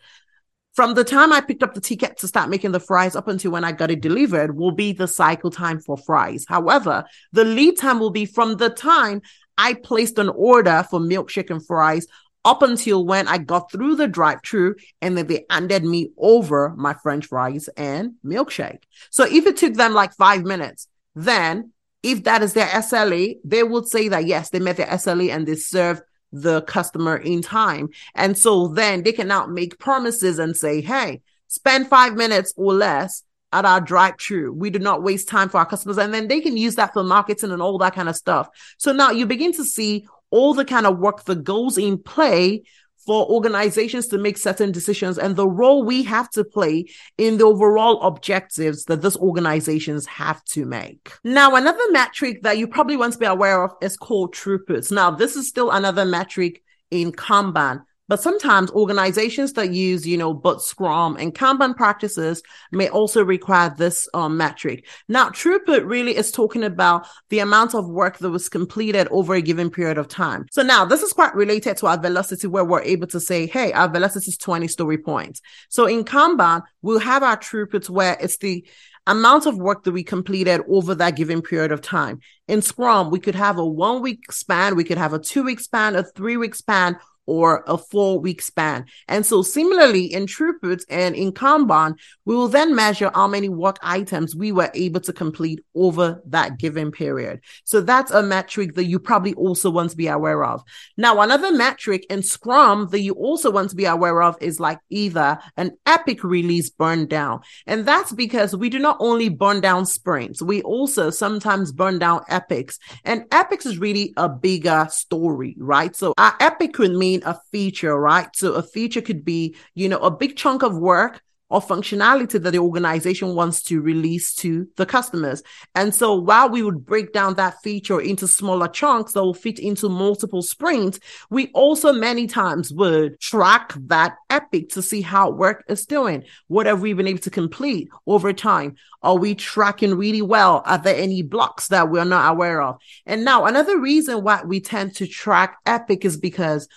From 0.74 0.94
the 0.94 1.04
time 1.04 1.34
I 1.34 1.42
picked 1.42 1.64
up 1.64 1.74
the 1.74 1.82
ticket 1.82 2.18
to 2.20 2.28
start 2.28 2.50
making 2.50 2.72
the 2.72 2.80
fries 2.80 3.16
up 3.16 3.28
until 3.28 3.52
when 3.52 3.64
I 3.64 3.72
got 3.72 3.92
it 3.92 4.02
delivered 4.02 4.56
will 4.56 4.72
be 4.72 4.94
the 4.94 5.08
cycle 5.08 5.50
time 5.50 5.80
for 5.80 5.98
fries. 5.98 6.46
However, 6.48 7.06
the 7.32 7.44
lead 7.44 7.78
time 7.78 8.00
will 8.00 8.12
be 8.12 8.26
from 8.26 8.58
the 8.58 8.70
time 8.70 9.22
I 9.58 9.74
placed 9.74 10.20
an 10.20 10.30
order 10.30 10.86
for 10.90 11.00
milkshake 11.00 11.50
and 11.50 11.66
fries 11.66 12.08
up 12.46 12.62
until 12.62 13.06
when 13.06 13.28
I 13.28 13.40
got 13.40 13.72
through 13.72 13.96
the 13.96 14.08
drive 14.08 14.40
through 14.46 14.76
and 15.02 15.18
then 15.18 15.28
they 15.28 15.46
handed 15.50 15.84
me 15.84 16.12
over 16.18 16.74
my 16.78 16.94
French 16.94 17.26
fries 17.26 17.68
and 17.76 18.14
milkshake. 18.26 18.84
So 19.10 19.26
if 19.26 19.46
it 19.46 19.58
took 19.58 19.74
them 19.74 19.94
like 19.94 20.14
five 20.14 20.44
minutes, 20.44 20.88
then 21.16 21.74
if 22.02 22.24
that 22.24 22.42
is 22.42 22.54
their 22.54 22.68
SLA, 22.68 23.40
they 23.44 23.64
would 23.64 23.88
say 23.88 24.08
that 24.08 24.26
yes, 24.26 24.50
they 24.50 24.60
met 24.60 24.78
their 24.78 24.88
SLA 24.88 25.32
and 25.32 25.46
they 25.46 25.56
served 25.56 26.02
the 26.32 26.62
customer 26.64 27.18
in 27.18 27.42
time. 27.42 27.90
And 28.16 28.38
so 28.38 28.68
then 28.68 29.04
they 29.04 29.12
can 29.12 29.28
now 29.28 29.46
make 29.48 29.80
promises 29.80 30.40
and 30.40 30.56
say, 30.56 30.82
Hey, 30.82 31.22
spend 31.48 31.88
five 31.88 32.16
minutes 32.16 32.54
or 32.56 32.74
less 32.74 33.24
at 33.52 33.66
our 33.66 33.82
drive 33.82 34.20
through. 34.20 34.54
We 34.54 34.70
do 34.70 34.80
not 34.80 35.04
waste 35.04 35.28
time 35.28 35.50
for 35.50 35.58
our 35.58 35.66
customers. 35.66 35.98
And 35.98 36.14
then 36.14 36.28
they 36.28 36.40
can 36.40 36.56
use 36.56 36.76
that 36.76 36.94
for 36.94 37.04
marketing 37.04 37.52
and 37.52 37.62
all 37.62 37.78
that 37.80 37.96
kind 37.96 38.10
of 38.10 38.16
stuff. 38.16 38.48
So 38.78 38.92
now 38.92 39.12
you 39.12 39.26
begin 39.26 39.54
to 39.54 39.64
see 39.64 40.08
all 40.30 40.54
the 40.54 40.66
kind 40.66 40.86
of 40.86 41.00
work 41.00 41.24
that 41.26 41.44
goes 41.44 41.78
in 41.78 41.98
play 41.98 42.64
for 43.10 43.28
organizations 43.28 44.06
to 44.06 44.20
make 44.20 44.38
certain 44.38 44.72
decisions 44.72 45.18
and 45.18 45.36
the 45.36 45.48
role 45.48 45.84
we 45.84 46.04
have 46.04 46.30
to 46.30 46.44
play 46.44 46.86
in 47.18 47.40
the 47.40 47.44
overall 47.44 48.00
objectives 48.04 48.86
that 48.86 49.02
these 49.02 49.18
organizations 49.18 50.06
have 50.06 50.44
to 50.44 50.64
make. 50.64 51.12
Now, 51.24 51.56
another 51.56 51.82
metric 51.90 52.44
that 52.44 52.60
you 52.60 52.68
probably 52.68 52.98
want 52.98 53.14
to 53.14 53.20
be 53.20 53.26
aware 53.26 53.64
of 53.64 53.72
is 53.82 53.98
called 53.98 54.36
throughput. 54.36 54.92
Now, 54.92 55.10
this 55.10 55.36
is 55.36 55.48
still 55.48 55.72
another 55.72 56.06
metric 56.06 56.62
in 56.92 57.12
Kanban 57.12 57.82
but 58.10 58.22
sometimes 58.22 58.72
organizations 58.72 59.54
that 59.54 59.72
use, 59.72 60.06
you 60.06 60.18
know, 60.18 60.34
but 60.34 60.62
Scrum 60.62 61.16
and 61.18 61.34
Kanban 61.34 61.76
practices 61.76 62.42
may 62.72 62.90
also 62.90 63.24
require 63.24 63.74
this 63.78 64.10
um, 64.16 64.36
metric. 64.36 64.88
Now, 65.08 65.30
throughput 65.30 65.88
really 65.88 66.18
is 66.18 66.32
talking 66.32 66.64
about 66.64 67.08
the 67.30 67.40
amount 67.40 67.76
of 67.76 67.88
work 67.88 68.18
that 68.18 68.32
was 68.32 68.50
completed 68.50 69.08
over 69.12 69.36
a 69.36 69.42
given 69.42 69.70
period 69.70 70.00
of 70.00 70.08
time. 70.08 70.48
So 70.52 70.64
now 70.64 70.86
this 70.86 71.04
is 71.04 71.14
quite 71.14 71.36
related 71.36 71.78
to 71.78 71.88
our 71.88 72.00
velocity 72.00 72.48
where 72.48 72.66
we're 72.66 72.82
able 72.82 73.08
to 73.08 73.20
say, 73.20 73.46
Hey, 73.46 73.72
our 73.74 73.88
velocity 73.88 74.30
is 74.30 74.38
20 74.38 74.68
story 74.68 74.98
points. 74.98 75.42
So 75.70 75.86
in 75.86 76.04
Kanban, 76.04 76.64
we'll 76.82 77.00
have 77.00 77.22
our 77.22 77.38
throughput 77.38 77.90
where 77.90 78.18
it's 78.20 78.38
the 78.38 78.66
amount 79.06 79.46
of 79.46 79.58
work 79.58 79.84
that 79.84 79.92
we 79.92 80.04
completed 80.04 80.62
over 80.68 80.96
that 80.96 81.16
given 81.16 81.42
period 81.42 81.72
of 81.72 81.82
time. 81.82 82.20
In 82.48 82.62
Scrum, 82.62 83.12
we 83.12 83.20
could 83.20 83.36
have 83.36 83.58
a 83.58 83.66
one 83.66 84.02
week 84.02 84.32
span, 84.32 84.76
we 84.76 84.84
could 84.84 84.98
have 84.98 85.14
a 85.14 85.20
two 85.20 85.44
week 85.44 85.60
span, 85.60 85.96
a 85.96 86.04
three 86.04 86.38
week 86.38 86.56
span, 86.56 86.98
or 87.30 87.64
a 87.68 87.78
four 87.78 88.20
week 88.20 88.42
span. 88.42 88.86
And 89.08 89.24
so 89.24 89.44
similarly 89.44 90.12
in 90.12 90.26
throughput 90.26 90.84
and 90.90 91.16
in 91.16 91.32
Kanban, 91.32 91.94
we 92.26 92.36
will 92.36 92.48
then 92.48 92.76
measure 92.76 93.12
how 93.14 93.28
many 93.28 93.50
work 93.50 93.78
items 93.84 94.36
we 94.36 94.52
were 94.52 94.72
able 94.74 95.00
to 95.02 95.14
complete 95.14 95.64
over 95.76 96.22
that 96.26 96.58
given 96.58 96.92
period. 96.92 97.42
So 97.66 97.82
that's 97.82 98.10
a 98.10 98.24
metric 98.24 98.74
that 98.76 98.86
you 98.86 98.98
probably 98.98 99.36
also 99.36 99.70
want 99.70 99.92
to 99.92 99.98
be 99.98 100.08
aware 100.08 100.44
of. 100.44 100.64
Now, 100.98 101.22
another 101.22 101.52
metric 101.52 102.08
in 102.10 102.24
Scrum 102.24 102.88
that 102.88 103.02
you 103.02 103.14
also 103.14 103.52
want 103.52 103.70
to 103.70 103.76
be 103.76 103.86
aware 103.86 104.24
of 104.24 104.36
is 104.42 104.60
like 104.60 104.80
either 104.90 105.38
an 105.56 105.78
epic 105.86 106.24
release 106.24 106.72
burn 106.72 107.06
down. 107.06 107.42
And 107.68 107.86
that's 107.86 108.12
because 108.12 108.56
we 108.56 108.70
do 108.70 108.80
not 108.80 108.98
only 109.00 109.30
burn 109.30 109.62
down 109.62 109.86
sprints, 109.86 110.42
we 110.42 110.64
also 110.64 111.12
sometimes 111.12 111.72
burn 111.72 112.00
down 112.00 112.22
epics. 112.28 112.80
And 113.04 113.26
epics 113.32 113.68
is 113.68 113.78
really 113.78 114.14
a 114.18 114.28
bigger 114.28 114.88
story, 114.90 115.56
right? 115.60 115.96
So 115.96 116.14
our 116.18 116.36
epic 116.40 116.74
could 116.74 116.94
mean 116.94 117.19
a 117.26 117.40
feature, 117.52 117.98
right? 117.98 118.28
So 118.36 118.54
a 118.54 118.64
feature 118.64 119.02
could 119.02 119.24
be, 119.24 119.56
you 119.76 119.90
know, 119.90 120.00
a 120.00 120.12
big 120.12 120.36
chunk 120.36 120.64
of 120.64 120.78
work 120.78 121.22
or 121.50 121.60
functionality 121.60 122.42
that 122.42 122.52
the 122.52 122.60
organization 122.60 123.34
wants 123.34 123.64
to 123.64 123.82
release 123.82 124.36
to 124.36 124.68
the 124.78 124.86
customers. 124.86 125.42
And 125.74 125.94
so 125.94 126.14
while 126.16 126.50
we 126.50 126.62
would 126.62 126.86
break 126.86 127.12
down 127.12 127.34
that 127.36 127.62
feature 127.64 128.00
into 128.00 128.28
smaller 128.28 128.68
chunks 128.68 129.14
that 129.14 129.24
will 129.24 129.34
fit 129.34 129.58
into 129.58 129.90
multiple 129.90 130.44
sprints, 130.44 131.00
we 131.30 131.48
also 131.54 131.92
many 131.92 132.28
times 132.28 132.72
would 132.72 133.20
track 133.20 133.74
that 133.88 134.16
epic 134.30 134.70
to 134.70 134.82
see 134.82 135.02
how 135.02 135.32
work 135.32 135.64
is 135.68 135.86
doing. 135.86 136.24
What 136.48 136.68
have 136.68 136.82
we 136.82 136.94
been 136.94 137.08
able 137.08 137.20
to 137.20 137.32
complete 137.32 137.90
over 138.06 138.32
time? 138.32 138.76
Are 139.02 139.18
we 139.18 139.34
tracking 139.34 139.96
really 139.96 140.22
well? 140.22 140.62
Are 140.66 140.78
there 140.78 140.96
any 140.96 141.24
blocks 141.24 141.70
that 141.70 141.90
we're 141.90 142.06
not 142.06 142.32
aware 142.32 142.62
of? 142.62 142.80
And 143.08 143.26
now 143.26 143.46
another 143.46 143.80
reason 143.80 144.24
why 144.24 144.44
we 144.44 144.60
tend 144.60 144.96
to 144.98 145.08
track 145.08 145.58
epic 145.66 146.06
is 146.06 146.18
because 146.18 146.68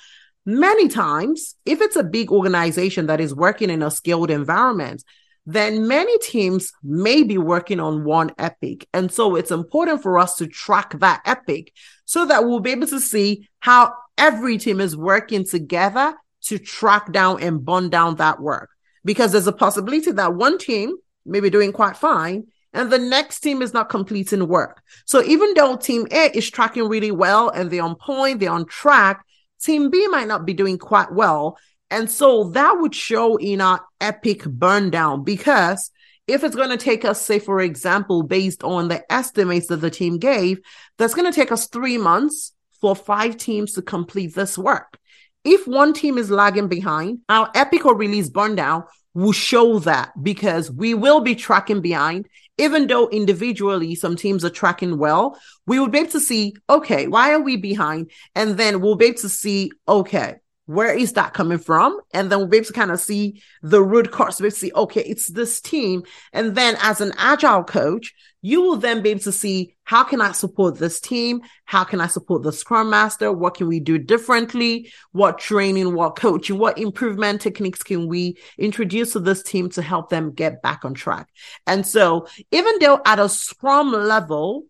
Many 0.45 0.89
times, 0.89 1.55
if 1.65 1.81
it's 1.81 1.97
a 1.97 2.03
big 2.03 2.33
organization 2.33 3.07
that 3.07 3.21
is 3.21 3.35
working 3.35 3.71
in 3.71 3.83
a 3.83 3.91
scaled 3.91 4.31
environment, 4.31 5.05
then 5.47 5.89
many 5.89 6.17
teams 6.19 6.73
may 6.83 7.23
be 7.23 7.39
working 7.39 7.81
on 7.81 8.05
one 8.05 8.33
epic. 8.39 8.87
And 8.93 9.11
so 9.11 9.37
it's 9.37 9.51
important 9.51 10.03
for 10.03 10.19
us 10.19 10.37
to 10.37 10.47
track 10.47 10.99
that 11.01 11.23
epic 11.25 11.73
so 12.05 12.27
that 12.27 12.45
we'll 12.45 12.61
be 12.61 12.71
able 12.71 12.87
to 12.89 13.01
see 13.01 13.49
how 13.61 13.95
every 14.19 14.59
team 14.59 14.81
is 14.81 14.97
working 14.97 15.45
together 15.45 16.15
to 16.43 16.59
track 16.59 17.13
down 17.13 17.43
and 17.43 17.65
burn 17.65 17.89
down 17.89 18.17
that 18.17 18.41
work. 18.41 18.71
Because 19.05 19.33
there's 19.33 19.47
a 19.47 19.53
possibility 19.53 20.13
that 20.13 20.35
one 20.35 20.59
team 20.59 20.97
may 21.25 21.41
be 21.41 21.51
doing 21.51 21.73
quite 21.73 21.97
fine 21.97 22.47
and 22.73 22.91
the 22.91 22.99
next 22.99 23.41
team 23.41 23.63
is 23.63 23.75
not 23.75 23.89
completing 23.89 24.49
work. 24.49 24.83
So 25.05 25.23
even 25.25 25.55
though 25.55 25.77
team 25.77 26.07
A 26.11 26.37
is 26.37 26.51
tracking 26.51 26.89
really 26.89 27.11
well 27.11 27.49
and 27.49 27.71
they're 27.71 27.83
on 27.83 27.97
point, 27.97 28.41
they're 28.41 28.51
on 28.51 28.67
track, 28.67 29.25
Team 29.63 29.91
B 29.91 30.07
might 30.09 30.29
not 30.29 30.45
be 30.45 30.55
doing 30.55 30.79
quite 30.79 31.13
well. 31.13 31.59
And 31.91 32.11
so 32.11 32.45
that 32.51 32.79
would 32.79 32.95
show 32.95 33.37
in 33.37 33.61
our 33.61 33.81
epic 34.01 34.45
burn 34.45 34.91
down 34.91 35.25
because 35.25 35.91
if 36.27 36.45
it's 36.45 36.57
going 36.57 36.71
to 36.71 36.77
take 36.77 37.05
us, 37.05 37.21
say, 37.21 37.39
for 37.39 37.61
example, 37.61 38.23
based 38.23 38.63
on 38.63 38.89
the 38.89 39.13
estimates 39.13 39.67
that 39.67 39.77
the 39.79 39.91
team 39.91 40.19
gave, 40.19 40.61
that's 40.97 41.15
going 41.15 41.31
to 41.31 41.35
take 41.35 41.53
us 41.53 41.69
three 41.69 41.99
months 41.99 42.53
for 42.81 42.97
five 42.97 43.37
teams 43.37 43.73
to 43.75 43.83
complete 43.83 44.35
this 44.35 44.57
work. 44.57 44.99
If 45.45 45.67
one 45.67 45.93
team 45.93 46.19
is 46.19 46.31
lagging 46.31 46.69
behind, 46.69 47.19
our 47.29 47.51
epic 47.55 47.85
or 47.85 47.97
release 47.97 48.31
burn 48.31 48.55
down 48.55 48.85
will 49.15 49.33
show 49.33 49.81
that 49.81 50.13
because 50.23 50.71
we 50.71 50.95
will 50.95 51.21
be 51.21 51.35
tracking 51.35 51.81
behind. 51.81 52.29
Even 52.59 52.87
though 52.87 53.09
individually 53.09 53.95
some 53.95 54.15
teams 54.15 54.45
are 54.45 54.51
tracking 54.51 54.99
well, 54.99 55.39
we 55.67 55.79
will 55.79 55.89
be 55.89 55.99
able 55.99 56.11
to 56.11 56.21
see, 56.21 56.55
okay, 56.69 57.09
why 57.09 57.33
are 57.33 57.41
we 57.41 57.57
behind? 57.57 58.11
And 58.35 58.57
then 58.57 58.81
we'll 58.81 58.97
be 58.97 59.07
able 59.07 59.19
to 59.21 59.29
see, 59.29 59.73
okay, 59.89 60.37
where 60.67 60.95
is 60.95 61.15
that 61.15 61.35
coming 61.35 61.59
from? 61.59 62.01
And 62.15 62.31
then 62.31 62.39
we'll 62.39 62.49
be 62.49 62.59
able 62.59 62.67
to 62.67 62.73
kind 62.73 62.91
of 62.91 63.01
see 63.01 63.43
the 63.63 63.83
root 63.83 64.13
cause. 64.13 64.41
We'll 64.41 64.51
see, 64.51 64.73
okay, 64.73 65.03
it's 65.03 65.29
this 65.29 65.61
team. 65.61 66.05
And 66.33 66.55
then 66.55 66.77
as 66.81 67.01
an 67.01 67.13
agile 67.17 67.65
coach, 67.65 68.15
you 68.43 68.61
will 68.61 68.77
then 68.77 69.03
be 69.03 69.11
able 69.11 69.21
to 69.21 69.33
see 69.33 69.75
how 69.85 70.05
can 70.05 70.21
I 70.21 70.33
support 70.33 70.79
this 70.79 71.01
team? 71.01 71.43
How 71.65 71.85
can 71.85 72.01
I 72.01 72.07
support 72.07 72.43
the 72.43 72.53
scrum 72.53 72.91
master? 72.91 73.33
What 73.33 73.55
can 73.55 73.69
we 73.69 73.81
do 73.81 73.99
differently? 73.99 74.93
What 75.13 75.39
training, 75.39 75.95
what 75.95 76.17
coaching, 76.17 76.59
what 76.59 76.79
improvement 76.79 77.41
techniques 77.41 77.83
can 77.83 78.07
we 78.07 78.39
introduce 78.59 79.13
to 79.13 79.21
this 79.21 79.43
team 79.43 79.69
to 79.71 79.83
help 79.83 80.11
them 80.11 80.33
get 80.33 80.63
back 80.63 80.85
on 80.85 80.95
track? 80.95 81.29
And 81.67 81.87
so 81.87 82.27
even 82.51 82.79
though 82.81 83.01
at 83.05 83.19
a 83.19 83.29
scrum 83.29 83.93
level, 83.93 84.65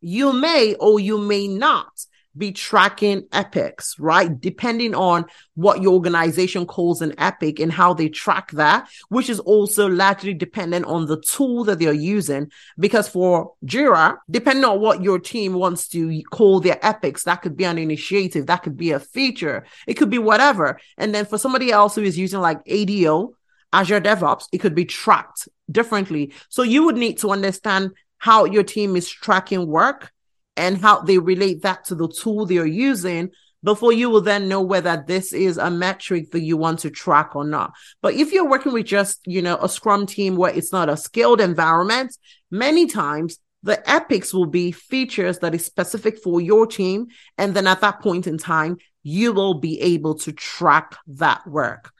you 0.00 0.32
may 0.32 0.74
or 0.74 1.00
you 1.00 1.18
may 1.18 1.48
not 1.48 1.90
be 2.36 2.52
tracking 2.52 3.26
epics, 3.32 3.96
right? 3.98 4.40
Depending 4.40 4.94
on 4.94 5.24
what 5.54 5.82
your 5.82 5.94
organization 5.94 6.66
calls 6.66 7.02
an 7.02 7.14
epic 7.18 7.58
and 7.58 7.72
how 7.72 7.94
they 7.94 8.08
track 8.08 8.50
that, 8.52 8.88
which 9.08 9.28
is 9.28 9.40
also 9.40 9.88
largely 9.88 10.34
dependent 10.34 10.86
on 10.86 11.06
the 11.06 11.20
tool 11.20 11.64
that 11.64 11.78
they're 11.78 11.92
using. 11.92 12.50
Because 12.78 13.08
for 13.08 13.52
Jira, 13.64 14.16
depending 14.30 14.64
on 14.64 14.80
what 14.80 15.02
your 15.02 15.18
team 15.18 15.54
wants 15.54 15.88
to 15.88 16.22
call 16.30 16.60
their 16.60 16.78
epics, 16.84 17.24
that 17.24 17.42
could 17.42 17.56
be 17.56 17.64
an 17.64 17.78
initiative, 17.78 18.46
that 18.46 18.62
could 18.62 18.76
be 18.76 18.92
a 18.92 19.00
feature, 19.00 19.64
it 19.86 19.94
could 19.94 20.10
be 20.10 20.18
whatever. 20.18 20.78
And 20.96 21.14
then 21.14 21.24
for 21.24 21.38
somebody 21.38 21.72
else 21.72 21.94
who 21.94 22.02
is 22.02 22.18
using 22.18 22.40
like 22.40 22.60
ADO, 22.66 23.34
Azure 23.72 24.00
DevOps, 24.00 24.44
it 24.52 24.58
could 24.58 24.74
be 24.74 24.84
tracked 24.84 25.48
differently. 25.70 26.32
So 26.48 26.62
you 26.62 26.84
would 26.84 26.96
need 26.96 27.18
to 27.18 27.30
understand 27.30 27.92
how 28.18 28.44
your 28.44 28.62
team 28.62 28.96
is 28.96 29.08
tracking 29.08 29.66
work 29.66 30.12
and 30.58 30.76
how 30.76 31.00
they 31.00 31.18
relate 31.18 31.62
that 31.62 31.84
to 31.86 31.94
the 31.94 32.08
tool 32.08 32.44
they're 32.44 32.66
using 32.66 33.30
before 33.62 33.92
you 33.92 34.10
will 34.10 34.20
then 34.20 34.48
know 34.48 34.60
whether 34.60 35.02
this 35.06 35.32
is 35.32 35.56
a 35.56 35.70
metric 35.70 36.30
that 36.30 36.42
you 36.42 36.56
want 36.56 36.80
to 36.80 36.90
track 36.90 37.34
or 37.34 37.44
not. 37.44 37.72
But 38.02 38.14
if 38.14 38.32
you're 38.32 38.48
working 38.48 38.72
with 38.72 38.86
just, 38.86 39.20
you 39.26 39.42
know, 39.42 39.56
a 39.56 39.68
scrum 39.68 40.06
team 40.06 40.36
where 40.36 40.52
it's 40.52 40.72
not 40.72 40.88
a 40.88 40.96
scaled 40.96 41.40
environment, 41.40 42.16
many 42.50 42.86
times 42.86 43.38
the 43.62 43.88
epics 43.90 44.32
will 44.32 44.46
be 44.46 44.70
features 44.70 45.40
that 45.40 45.54
is 45.54 45.64
specific 45.64 46.22
for 46.22 46.40
your 46.40 46.66
team. 46.66 47.08
And 47.36 47.54
then 47.54 47.66
at 47.66 47.80
that 47.80 48.00
point 48.00 48.26
in 48.26 48.38
time, 48.38 48.76
you 49.02 49.32
will 49.32 49.54
be 49.54 49.80
able 49.80 50.14
to 50.16 50.32
track 50.32 50.96
that 51.06 51.46
work. 51.46 51.90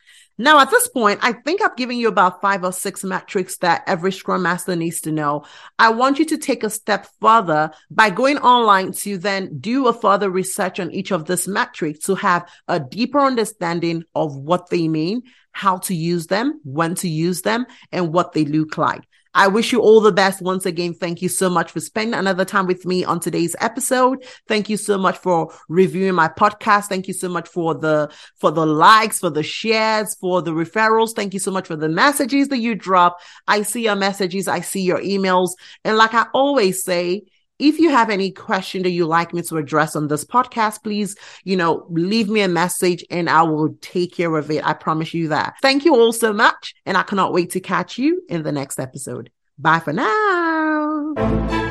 Now, 0.41 0.61
at 0.61 0.71
this 0.71 0.87
point, 0.87 1.19
I 1.21 1.33
think 1.33 1.61
I've 1.61 1.77
given 1.77 1.97
you 1.97 2.07
about 2.07 2.41
five 2.41 2.63
or 2.63 2.73
six 2.73 3.03
metrics 3.03 3.57
that 3.59 3.83
every 3.89 4.13
Scrum 4.13 4.43
Master 4.43 4.77
needs 4.77 5.01
to 5.01 5.11
know. 5.11 5.45
I 5.81 5.91
want 5.91 6.21
you 6.21 6.25
to 6.27 6.39
take 6.39 6.63
a 6.63 6.71
step 6.71 7.09
further 7.21 7.73
by 7.91 8.11
going 8.11 8.39
online 8.39 8.93
to 8.93 9.19
then 9.19 9.59
do 9.59 9.89
a 9.89 9.93
further 9.93 10.31
research 10.31 10.79
on 10.79 10.93
each 10.93 11.11
of 11.11 11.25
these 11.25 11.49
metrics 11.49 12.07
to 12.07 12.15
have 12.15 12.49
a 12.69 12.79
deeper 12.79 13.19
understanding 13.19 14.05
of 14.15 14.37
what 14.37 14.71
they 14.71 14.87
mean, 14.87 15.23
how 15.51 15.79
to 15.79 15.95
use 15.95 16.29
them, 16.29 16.61
when 16.63 16.95
to 16.97 17.09
use 17.09 17.43
them, 17.43 17.67
and 17.91 18.13
what 18.13 18.33
they 18.33 18.45
look 18.45 18.79
like. 18.79 19.03
I 19.35 19.49
wish 19.49 19.73
you 19.73 19.81
all 19.81 20.01
the 20.01 20.13
best. 20.13 20.43
Once 20.43 20.67
again, 20.67 20.95
thank 20.95 21.23
you 21.23 21.29
so 21.29 21.49
much 21.49 21.73
for 21.73 21.81
spending 21.81 22.19
another 22.19 22.45
time 22.45 22.67
with 22.67 22.85
me 22.87 23.05
on 23.05 23.21
today's 23.21 23.55
episode. 23.61 24.25
Thank 24.47 24.69
you 24.69 24.77
so 24.77 24.99
much 24.99 25.19
for 25.19 25.53
reviewing 25.69 26.15
my 26.15 26.29
podcast. 26.29 26.87
Thank 26.87 27.09
you 27.09 27.15
so 27.15 27.29
much 27.29 27.49
for 27.49 27.75
the, 27.75 28.11
for 28.37 28.51
the 28.51 28.67
likes, 28.67 29.21
for 29.21 29.31
the 29.31 29.43
shares, 29.43 30.15
for 30.15 30.43
the 30.43 30.53
referrals. 30.53 31.15
Thank 31.15 31.35
you 31.35 31.41
so 31.41 31.51
much 31.51 31.67
for 31.67 31.77
the 31.77 31.89
messages 31.89 32.49
that 32.49 32.59
you 32.59 32.75
drop. 32.75 33.21
I 33.47 33.63
see 33.63 33.85
your 33.85 33.97
messages. 33.97 34.49
I 34.49 34.61
see 34.61 34.83
your 34.83 35.01
emails. 35.01 35.51
And 35.85 35.97
like 35.97 36.15
I 36.15 36.27
always 36.33 36.83
say, 36.83 37.23
if 37.59 37.79
you 37.79 37.91
have 37.91 38.11
any 38.11 38.31
question 38.31 38.83
that 38.83 38.91
you 38.91 39.07
like 39.07 39.35
me 39.35 39.43
to 39.43 39.57
address 39.57 39.97
on 39.97 40.09
this 40.09 40.25
podcast, 40.25 40.83
please, 40.83 41.17
you 41.45 41.57
know, 41.57 41.87
leave 41.91 42.29
me 42.29 42.41
a 42.41 42.49
message 42.49 43.05
and 43.11 43.29
I 43.29 43.43
will 43.43 43.75
take 43.81 44.15
care 44.15 44.37
of 44.37 44.51
it. 44.51 44.67
I 44.67 44.75
promise 44.75 45.15
you 45.15 45.29
that. 45.29 45.55
Thank 45.63 45.85
you 45.85 45.95
all 45.95 46.13
so 46.13 46.33
much. 46.33 46.75
And 46.87 46.97
I 46.97 47.03
cannot 47.03 47.33
wait 47.33 47.51
to 47.53 47.61
catch 47.61 47.99
you 47.99 48.23
in 48.29 48.43
the 48.43 48.53
next 48.53 48.79
episode. 48.79 49.31
Bye 49.59 49.81
for 49.81 49.93
now. 49.93 51.68